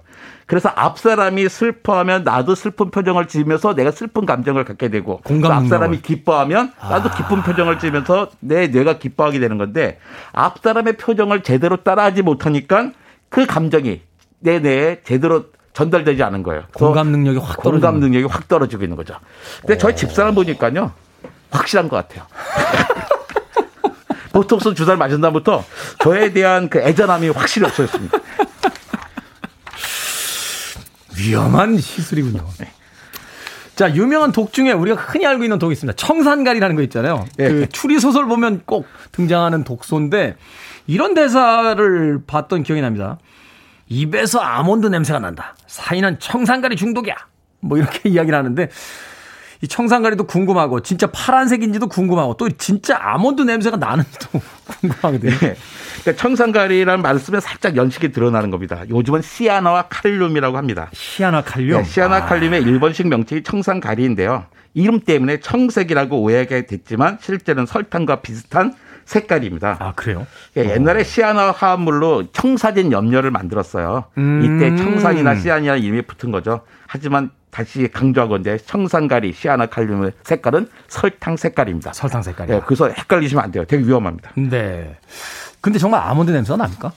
[0.48, 5.20] 그래서 앞 사람이 슬퍼하면 나도 슬픈 표정을 지으면서 내가 슬픈 감정을 갖게 되고
[5.52, 5.68] 앞.
[5.68, 10.00] 사람이 기뻐하면 나도 기쁜 표정을 지으면서 내 뇌가 기뻐하게 되는 건데
[10.32, 12.92] 앞 사람의 표정을 제대로 따라하지 못하니까
[13.28, 14.00] 그 감정이
[14.40, 15.44] 내 뇌에 제대로
[15.74, 16.62] 전달되지 않은 거예요.
[16.72, 19.16] 공감 능력이 확 떨어지는 공감 능력이 확 떨어지고 있는 거죠.
[19.60, 20.92] 근데 저희 집사람 보니까요
[21.50, 22.24] 확실한 것 같아요.
[24.32, 25.62] 보톡스 주사를 맞은 다음부터
[25.98, 28.18] 저에 대한 그 애잔함이 확실히 없어졌습니다.
[31.18, 32.46] 위험한 시술이군요.
[32.58, 32.70] 네.
[33.76, 35.94] 자, 유명한 독 중에 우리가 흔히 알고 있는 독이 있습니다.
[35.96, 37.24] 청산가리라는 거 있잖아요.
[37.38, 37.48] 예.
[37.48, 40.36] 그 추리 소설 보면 꼭 등장하는 독소인데
[40.86, 43.18] 이런 대사를 봤던 기억이 납니다.
[43.88, 45.54] 입에서 아몬드 냄새가 난다.
[45.66, 47.14] 사인은 청산가리 중독이야.
[47.60, 48.68] 뭐 이렇게 이야기를 하는데
[49.60, 54.40] 이 청산가리도 궁금하고 진짜 파란색인지도 궁금하고 또 진짜 아몬드 냄새가 나는지도
[54.80, 55.38] 궁금하거든요.
[55.38, 55.56] 네.
[56.02, 58.82] 그러니까 청산가리라는 말씀에 살짝 연식이 드러나는 겁니다.
[58.88, 60.88] 요즘은 시아나와 칼륨이라고 합니다.
[60.92, 61.82] 시아나 칼륨.
[61.82, 64.46] 네, 시아나 칼륨의 일본식 명칭이 청산가리인데요.
[64.74, 68.74] 이름 때문에 청색이라고 오해하게 됐지만 실제는 설탕과 비슷한
[69.04, 69.78] 색깔입니다.
[69.80, 70.26] 아, 그래요?
[70.56, 74.04] 예, 옛날에 시아나 화합물로 청사진 염료를 만들었어요.
[74.18, 74.42] 음.
[74.44, 76.60] 이때 청산이나 시아니라는 이름이 붙은 거죠.
[76.86, 81.92] 하지만 다시 강조하건데 청산가리, 시아나 칼륨의 색깔은 설탕 색깔입니다.
[81.92, 82.56] 설탕 색깔이요.
[82.56, 83.64] 예, 그래서 헷갈리시면 안 돼요.
[83.64, 84.32] 되게 위험합니다.
[84.36, 84.96] 네.
[85.60, 86.92] 근데 정말 아몬드 냄새가 납니까?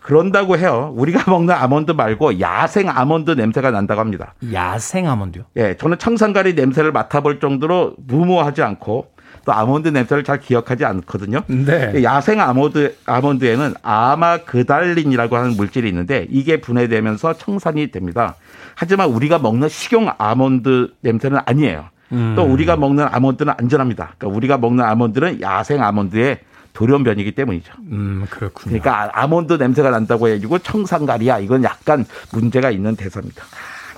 [0.00, 0.92] 그런다고 해요.
[0.96, 4.34] 우리가 먹는 아몬드 말고 야생 아몬드 냄새가 난다고 합니다.
[4.52, 5.44] 야생 아몬드요?
[5.56, 9.10] 예, 저는 청산가리 냄새를 맡아볼 정도로 무모하지 않고
[9.44, 11.42] 또 아몬드 냄새를 잘 기억하지 않거든요.
[11.46, 12.02] 네.
[12.02, 18.34] 야생 아몬드 아몬드에는 아마그달린이라고 하는 물질이 있는데 이게 분해되면서 청산이 됩니다.
[18.76, 21.88] 하지만 우리가 먹는 식용 아몬드 냄새는 아니에요.
[22.36, 24.14] 또 우리가 먹는 아몬드는 안전합니다.
[24.18, 26.38] 그러니까 우리가 먹는 아몬드는 야생 아몬드의
[26.74, 27.72] 돌연변이기 때문이죠.
[27.90, 28.64] 음, 그렇군요.
[28.80, 33.44] 그러니까 아- 아몬드 냄새가 난다고 해가지고 청산가리야 이건 약간 문제가 있는 대사입니다.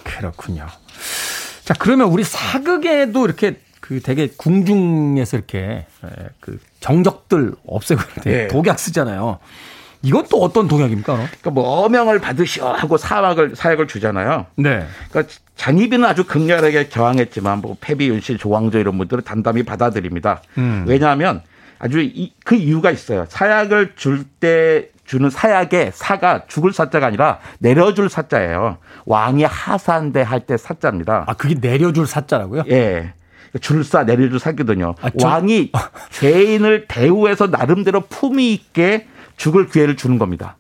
[0.04, 0.66] 그렇군요.
[1.64, 5.58] 자, 그러면 우리 사극에도 이렇게 그 되게 궁중에서 이렇게
[6.04, 6.08] 에,
[6.40, 8.46] 그 정적들 없애고 예.
[8.48, 9.38] 독약 쓰잖아요.
[10.02, 11.12] 이건 또 어떤 독약입니까?
[11.12, 11.26] 그럼?
[11.40, 14.46] 그러니까 뭐 어명을 받으시오 하고 사막을 사약을 주잖아요.
[14.56, 14.86] 네.
[15.10, 20.42] 그러니까 잔입이는 아주 극렬하게 저항했지만 뭐 패비윤실, 조광조 이런 분들은 담담히 받아들입니다.
[20.58, 20.84] 음.
[20.86, 21.42] 왜냐하면
[21.80, 23.26] 아주 이, 그 이유가 있어요.
[23.28, 28.76] 사약을 줄 때 주는 사약의 사가 죽을 사자가 아니라 내려줄 사자예요.
[29.06, 31.24] 왕이 하산대 할 때 사자입니다.
[31.26, 32.64] 아, 그게 내려줄 사자라고요?
[32.70, 33.14] 예.
[33.62, 34.94] 줄사 내려줄 사기거든요.
[35.00, 35.72] 아, 저- 왕이
[36.10, 39.06] 죄인을 대우해서 나름대로 품위 있게
[39.38, 40.58] 죽을 기회를 주는 겁니다.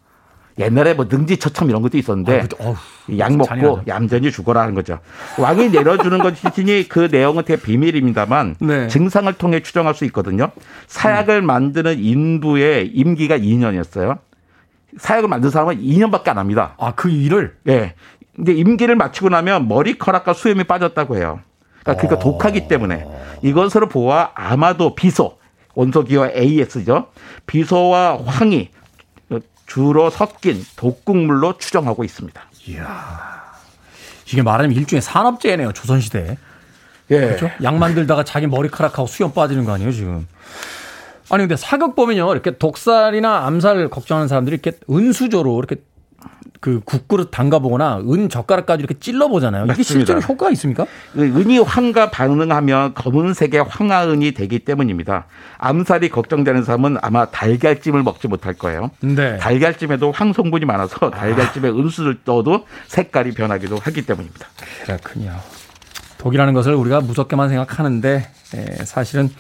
[0.58, 2.64] 옛날에 뭐 능지처참 이런 것도 있었는데 아.
[2.64, 3.82] 어휴, 약 먹고 잔인하죠.
[3.86, 4.98] 얌전히 죽어라 하는 거죠.
[5.38, 8.88] 왕이 내려주는 것이니 그 내용은 되게 비밀입니다만 네.
[8.88, 10.50] 증상을 통해 추정할 수 있거든요.
[10.88, 14.18] 사약을 만드는 인부의 임기가 2년이었어요.
[14.96, 16.74] 사약을 만든 사람은 2년밖에 안 합니다.
[16.78, 17.94] 아, 그 일을 예.
[18.34, 21.40] 근데 임기를 마치고 나면 머리카락과 수염이 빠졌다고 해요.
[21.82, 23.06] 그러니까, 그러니까 독하기 때문에
[23.42, 25.38] 이것으로 보아 아마도 비소
[25.78, 27.06] 원소기와 AS죠.
[27.46, 28.70] 비소와 황이
[29.66, 32.42] 주로 섞인 독극물로 추정하고 있습니다.
[34.26, 35.72] 이게 말하면 일종의 산업재해네요.
[35.72, 36.36] 조선시대에.
[37.10, 37.20] 예.
[37.20, 37.50] 그렇죠?
[37.62, 40.26] 약 만들다가 자기 머리카락하고 수염 빠지는 거 아니에요, 지금.
[41.30, 42.32] 아니, 근데 사극 보면요.
[42.32, 45.76] 이렇게 독살이나 암살 걱정하는 사람들이 이렇게 은수저로 이렇게
[46.60, 49.64] 그 국그릇 담가보거나 은 젓가락까지 이렇게 찔러보잖아요.
[49.64, 49.92] 이게 맞습니다.
[49.92, 50.86] 실제로 효과가 있습니까?
[51.12, 55.26] 그 은이 황과 반응하면 검은색의 황화은이 되기 때문입니다.
[55.58, 58.90] 암살이 걱정되는 사람은 아마 달걀찜을 먹지 못할 거예요.
[59.00, 59.36] 네.
[59.38, 64.46] 달걀찜에도 황 성분이 많아서 달걀찜에 은수를 떠도 색깔이 변하기도 하기 때문입니다.
[64.84, 65.32] 그렇군요.
[66.18, 69.30] 독이라는 것을 우리가 무섭게만 생각하는데 에, 사실은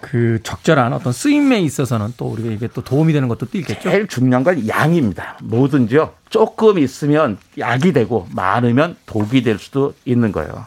[0.00, 3.90] 그 적절한 어떤 쓰임에 있어서는 또 우리가 이게 또 도움이 되는 것도 또 있겠죠.
[3.90, 5.38] 제일 중요한 건 양입니다.
[5.42, 6.12] 뭐든지요.
[6.28, 10.66] 조금 있으면 약이 되고 많으면 독이 될 수도 있는 거예요.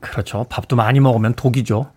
[0.00, 0.46] 그렇죠.
[0.48, 1.90] 밥도 많이 먹으면 독이죠.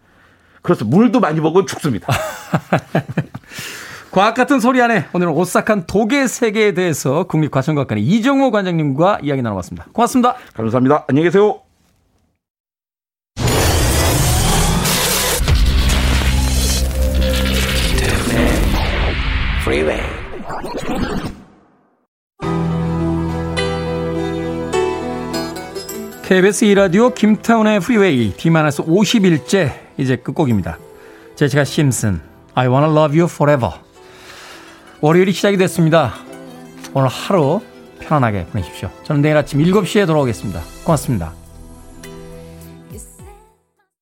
[0.62, 2.08] 그래서 물도 많이 먹으면 죽습니다.
[4.12, 9.88] 과학 같은 소리 안에 오늘은 오싹한 독의 세계에 대해서 국립과천과학관의 이정호 관장님과 이야기 나눠봤습니다.
[9.94, 10.36] 고맙습니다.
[10.56, 11.06] 감사합니다.
[11.08, 11.67] 안녕히 계세요.
[19.68, 20.02] Freeway.
[26.24, 30.80] KBS 2라디오 김태훈의 프리웨이 D-51째 이제 끝곡입니다.
[31.36, 32.22] 제시카 심슨
[32.54, 33.74] I wanna love you forever
[35.02, 36.14] 월요일이 시작이 됐습니다.
[36.94, 37.60] 오늘 하루
[38.00, 38.90] 편안하게 보내십시오.
[39.04, 40.62] 저는 내일 아침 7시에 돌아오겠습니다.
[40.86, 41.34] 고맙습니다.